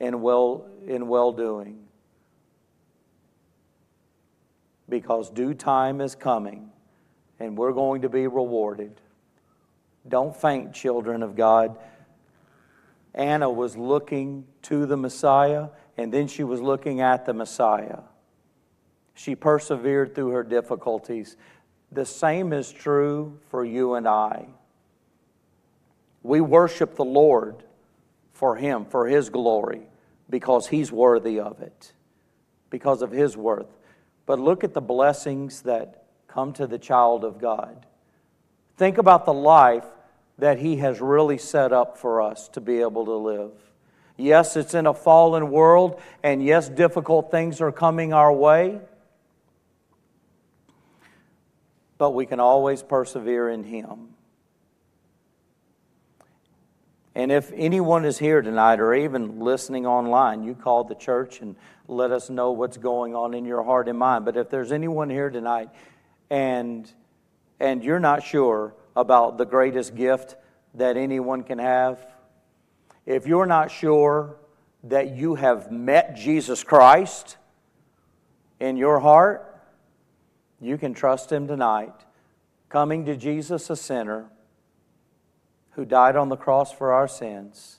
in 0.00 0.20
well, 0.20 0.66
in 0.86 1.08
well 1.08 1.32
doing. 1.32 1.84
Because 4.88 5.30
due 5.30 5.54
time 5.54 6.00
is 6.00 6.14
coming 6.14 6.70
and 7.40 7.56
we're 7.56 7.72
going 7.72 8.02
to 8.02 8.08
be 8.08 8.26
rewarded. 8.26 9.00
Don't 10.08 10.34
faint, 10.34 10.72
children 10.72 11.22
of 11.22 11.36
God. 11.36 11.76
Anna 13.14 13.50
was 13.50 13.76
looking 13.76 14.46
to 14.62 14.86
the 14.86 14.96
Messiah, 14.96 15.68
and 15.96 16.12
then 16.12 16.28
she 16.28 16.44
was 16.44 16.60
looking 16.60 17.00
at 17.00 17.26
the 17.26 17.34
Messiah. 17.34 18.00
She 19.14 19.34
persevered 19.34 20.14
through 20.14 20.30
her 20.30 20.44
difficulties. 20.44 21.36
The 21.90 22.04
same 22.04 22.52
is 22.52 22.70
true 22.70 23.38
for 23.48 23.64
you 23.64 23.94
and 23.94 24.06
I. 24.06 24.46
We 26.22 26.40
worship 26.40 26.96
the 26.96 27.04
Lord 27.04 27.62
for 28.36 28.56
Him, 28.56 28.84
for 28.84 29.06
His 29.06 29.30
glory, 29.30 29.82
because 30.28 30.68
He's 30.68 30.92
worthy 30.92 31.40
of 31.40 31.60
it, 31.60 31.92
because 32.70 33.00
of 33.00 33.10
His 33.10 33.36
worth. 33.36 33.78
But 34.26 34.38
look 34.38 34.62
at 34.62 34.74
the 34.74 34.80
blessings 34.80 35.62
that 35.62 36.04
come 36.28 36.52
to 36.54 36.66
the 36.66 36.78
child 36.78 37.24
of 37.24 37.40
God. 37.40 37.86
Think 38.76 38.98
about 38.98 39.24
the 39.24 39.32
life 39.32 39.86
that 40.38 40.58
He 40.58 40.76
has 40.76 41.00
really 41.00 41.38
set 41.38 41.72
up 41.72 41.96
for 41.96 42.20
us 42.20 42.48
to 42.48 42.60
be 42.60 42.80
able 42.80 43.06
to 43.06 43.14
live. 43.14 43.52
Yes, 44.18 44.54
it's 44.56 44.74
in 44.74 44.86
a 44.86 44.94
fallen 44.94 45.50
world, 45.50 46.00
and 46.22 46.44
yes, 46.44 46.68
difficult 46.68 47.30
things 47.30 47.62
are 47.62 47.72
coming 47.72 48.12
our 48.12 48.32
way, 48.32 48.80
but 51.96 52.10
we 52.10 52.26
can 52.26 52.40
always 52.40 52.82
persevere 52.82 53.48
in 53.48 53.64
Him. 53.64 54.15
And 57.16 57.32
if 57.32 57.50
anyone 57.56 58.04
is 58.04 58.18
here 58.18 58.42
tonight 58.42 58.78
or 58.78 58.94
even 58.94 59.40
listening 59.40 59.86
online, 59.86 60.44
you 60.44 60.54
call 60.54 60.84
the 60.84 60.94
church 60.94 61.40
and 61.40 61.56
let 61.88 62.10
us 62.10 62.28
know 62.28 62.52
what's 62.52 62.76
going 62.76 63.14
on 63.14 63.32
in 63.32 63.46
your 63.46 63.62
heart 63.62 63.88
and 63.88 63.98
mind. 63.98 64.26
But 64.26 64.36
if 64.36 64.50
there's 64.50 64.70
anyone 64.70 65.08
here 65.08 65.30
tonight 65.30 65.70
and 66.28 66.92
and 67.58 67.82
you're 67.82 68.00
not 68.00 68.22
sure 68.22 68.74
about 68.94 69.38
the 69.38 69.46
greatest 69.46 69.94
gift 69.94 70.36
that 70.74 70.98
anyone 70.98 71.42
can 71.42 71.58
have. 71.58 71.98
If 73.06 73.26
you're 73.26 73.46
not 73.46 73.70
sure 73.70 74.36
that 74.84 75.16
you 75.16 75.36
have 75.36 75.72
met 75.72 76.16
Jesus 76.16 76.62
Christ 76.62 77.38
in 78.60 78.76
your 78.76 79.00
heart, 79.00 79.58
you 80.60 80.76
can 80.76 80.92
trust 80.92 81.32
Him 81.32 81.48
tonight. 81.48 81.94
Coming 82.68 83.06
to 83.06 83.16
Jesus, 83.16 83.70
a 83.70 83.76
sinner 83.76 84.26
who 85.76 85.84
died 85.84 86.16
on 86.16 86.30
the 86.30 86.36
cross 86.36 86.72
for 86.72 86.92
our 86.92 87.06
sins, 87.06 87.78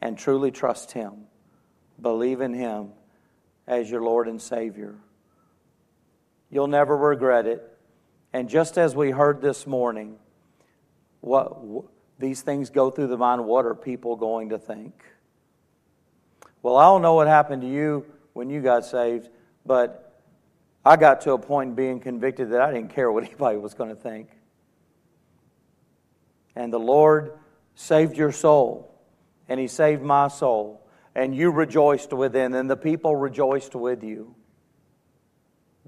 and 0.00 0.16
truly 0.16 0.50
trust 0.50 0.92
Him. 0.92 1.26
Believe 2.00 2.40
in 2.40 2.54
Him 2.54 2.88
as 3.66 3.90
your 3.90 4.02
Lord 4.02 4.26
and 4.26 4.40
Savior. 4.40 4.96
You'll 6.50 6.66
never 6.66 6.96
regret 6.96 7.46
it. 7.46 7.62
And 8.32 8.48
just 8.48 8.78
as 8.78 8.96
we 8.96 9.10
heard 9.10 9.42
this 9.42 9.66
morning, 9.66 10.16
what, 11.20 11.58
these 12.18 12.40
things 12.40 12.70
go 12.70 12.90
through 12.90 13.08
the 13.08 13.18
mind, 13.18 13.44
what 13.44 13.66
are 13.66 13.74
people 13.74 14.16
going 14.16 14.48
to 14.48 14.58
think? 14.58 15.04
Well, 16.62 16.78
I 16.78 16.84
don't 16.84 17.02
know 17.02 17.14
what 17.14 17.26
happened 17.26 17.60
to 17.62 17.68
you 17.68 18.06
when 18.32 18.48
you 18.48 18.62
got 18.62 18.86
saved, 18.86 19.28
but 19.66 20.22
I 20.86 20.96
got 20.96 21.20
to 21.22 21.32
a 21.32 21.38
point 21.38 21.76
being 21.76 22.00
convicted 22.00 22.50
that 22.52 22.62
I 22.62 22.72
didn't 22.72 22.94
care 22.94 23.12
what 23.12 23.24
anybody 23.26 23.58
was 23.58 23.74
going 23.74 23.90
to 23.90 23.96
think. 23.96 24.30
And 26.60 26.70
the 26.70 26.78
Lord 26.78 27.38
saved 27.74 28.18
your 28.18 28.32
soul, 28.32 28.94
and 29.48 29.58
He 29.58 29.66
saved 29.66 30.02
my 30.02 30.28
soul, 30.28 30.86
and 31.14 31.34
you 31.34 31.50
rejoiced 31.50 32.12
within, 32.12 32.52
and 32.52 32.68
the 32.68 32.76
people 32.76 33.16
rejoiced 33.16 33.74
with 33.74 34.04
you. 34.04 34.34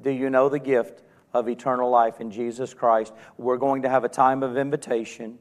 Do 0.01 0.11
you 0.11 0.31
know 0.31 0.49
the 0.49 0.59
gift 0.59 1.03
of 1.35 1.47
eternal 1.47 1.91
life 1.91 2.23
in 2.23 2.31
Jesus 2.31 2.73
Christ. 2.73 3.13
We're 3.37 3.59
going 3.59 3.83
to 3.83 3.91
have 3.91 4.05
a 4.05 4.09
time 4.09 4.43
of 4.43 4.57
invitation, 4.57 5.39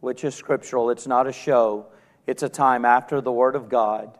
which 0.00 0.24
is 0.24 0.34
scriptural. 0.34 0.90
It's 0.90 1.06
not 1.06 1.26
a 1.26 1.32
show, 1.32 1.86
it's 2.26 2.42
a 2.42 2.50
time 2.50 2.84
after 2.84 3.22
the 3.22 3.32
Word 3.32 3.56
of 3.56 3.70
God 3.70 4.18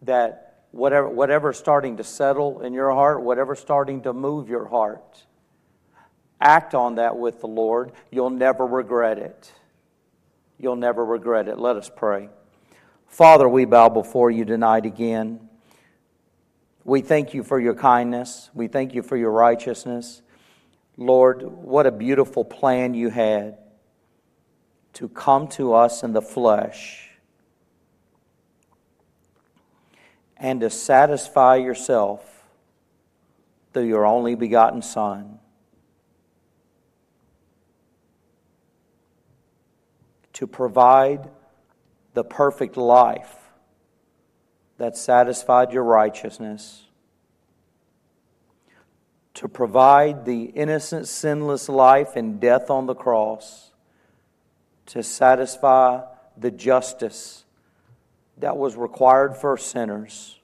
that 0.00 0.64
whatever, 0.70 1.06
whatever's 1.06 1.58
starting 1.58 1.98
to 1.98 2.04
settle 2.04 2.62
in 2.62 2.72
your 2.72 2.92
heart, 2.92 3.20
whatever's 3.20 3.60
starting 3.60 4.00
to 4.04 4.14
move 4.14 4.48
your 4.48 4.66
heart, 4.66 5.26
act 6.40 6.74
on 6.74 6.96
that 6.96 7.16
with 7.16 7.40
the 7.40 7.46
Lord. 7.46 7.92
You'll 8.10 8.30
never 8.30 8.66
regret 8.66 9.18
it. 9.18 9.52
You'll 10.58 10.76
never 10.76 11.04
regret 11.04 11.48
it. 11.48 11.58
Let 11.58 11.76
us 11.76 11.90
pray. 11.94 12.28
Father, 13.06 13.48
we 13.48 13.64
bow 13.64 13.88
before 13.88 14.30
you 14.30 14.44
tonight 14.44 14.86
again. 14.86 15.48
We 16.84 17.00
thank 17.00 17.34
you 17.34 17.42
for 17.42 17.58
your 17.58 17.74
kindness. 17.74 18.50
We 18.54 18.68
thank 18.68 18.94
you 18.94 19.02
for 19.02 19.16
your 19.16 19.32
righteousness. 19.32 20.22
Lord, 20.96 21.42
what 21.42 21.86
a 21.86 21.90
beautiful 21.90 22.44
plan 22.44 22.94
you 22.94 23.10
had 23.10 23.58
to 24.94 25.08
come 25.08 25.46
to 25.48 25.74
us 25.74 26.02
in 26.02 26.12
the 26.12 26.22
flesh 26.22 27.10
and 30.38 30.60
to 30.60 30.70
satisfy 30.70 31.56
yourself 31.56 32.44
through 33.72 33.86
your 33.86 34.06
only 34.06 34.34
begotten 34.34 34.80
Son. 34.80 35.38
To 40.36 40.46
provide 40.46 41.30
the 42.12 42.22
perfect 42.22 42.76
life 42.76 43.34
that 44.76 44.94
satisfied 44.94 45.72
your 45.72 45.84
righteousness, 45.84 46.84
to 49.32 49.48
provide 49.48 50.26
the 50.26 50.44
innocent, 50.44 51.08
sinless 51.08 51.70
life 51.70 52.16
and 52.16 52.38
death 52.38 52.68
on 52.68 52.84
the 52.84 52.94
cross, 52.94 53.70
to 54.86 55.02
satisfy 55.02 56.02
the 56.36 56.50
justice 56.50 57.46
that 58.36 58.58
was 58.58 58.76
required 58.76 59.38
for 59.38 59.56
sinners. 59.56 60.38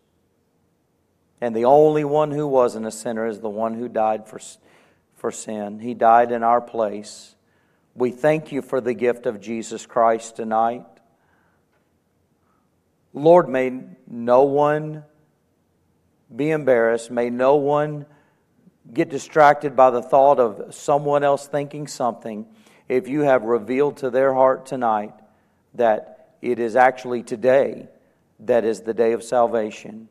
And 1.38 1.54
the 1.54 1.66
only 1.66 2.04
one 2.04 2.30
who 2.30 2.46
wasn't 2.46 2.86
a 2.86 2.90
sinner 2.90 3.26
is 3.26 3.40
the 3.40 3.50
one 3.50 3.74
who 3.74 3.88
died 3.88 4.26
for, 4.26 4.40
for 5.16 5.30
sin. 5.30 5.80
He 5.80 5.92
died 5.92 6.32
in 6.32 6.42
our 6.42 6.62
place. 6.62 7.34
We 7.94 8.10
thank 8.10 8.52
you 8.52 8.62
for 8.62 8.80
the 8.80 8.94
gift 8.94 9.26
of 9.26 9.40
Jesus 9.40 9.84
Christ 9.84 10.36
tonight. 10.36 10.86
Lord, 13.12 13.48
may 13.48 13.80
no 14.06 14.44
one 14.44 15.04
be 16.34 16.50
embarrassed. 16.50 17.10
May 17.10 17.28
no 17.28 17.56
one 17.56 18.06
get 18.92 19.10
distracted 19.10 19.76
by 19.76 19.90
the 19.90 20.02
thought 20.02 20.40
of 20.40 20.74
someone 20.74 21.22
else 21.22 21.46
thinking 21.46 21.86
something 21.86 22.46
if 22.88 23.08
you 23.08 23.20
have 23.20 23.44
revealed 23.44 23.98
to 23.98 24.10
their 24.10 24.34
heart 24.34 24.66
tonight 24.66 25.12
that 25.74 26.34
it 26.40 26.58
is 26.58 26.74
actually 26.76 27.22
today 27.22 27.88
that 28.40 28.64
is 28.64 28.80
the 28.80 28.94
day 28.94 29.12
of 29.12 29.22
salvation. 29.22 30.08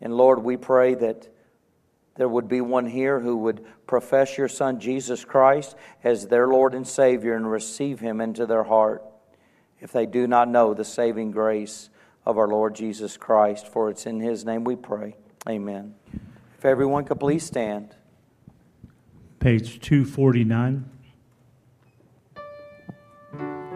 And 0.00 0.16
Lord, 0.16 0.42
we 0.42 0.56
pray 0.56 0.94
that 0.94 1.28
there 2.20 2.28
would 2.28 2.48
be 2.48 2.60
one 2.60 2.84
here 2.84 3.18
who 3.18 3.34
would 3.34 3.64
profess 3.86 4.36
your 4.36 4.46
Son 4.46 4.78
Jesus 4.78 5.24
Christ 5.24 5.74
as 6.04 6.26
their 6.26 6.46
Lord 6.46 6.74
and 6.74 6.86
Savior 6.86 7.34
and 7.34 7.50
receive 7.50 7.98
him 7.98 8.20
into 8.20 8.44
their 8.44 8.62
heart 8.62 9.02
if 9.80 9.90
they 9.90 10.04
do 10.04 10.26
not 10.26 10.46
know 10.46 10.74
the 10.74 10.84
saving 10.84 11.30
grace 11.30 11.88
of 12.26 12.36
our 12.36 12.46
Lord 12.46 12.74
Jesus 12.74 13.16
Christ. 13.16 13.68
For 13.68 13.88
it's 13.88 14.04
in 14.04 14.20
His 14.20 14.44
name 14.44 14.64
we 14.64 14.76
pray. 14.76 15.16
Amen. 15.48 15.94
If 16.58 16.66
everyone 16.66 17.06
could 17.06 17.18
please 17.18 17.42
stand. 17.42 17.94
page 19.38 19.80
249. 19.80 20.99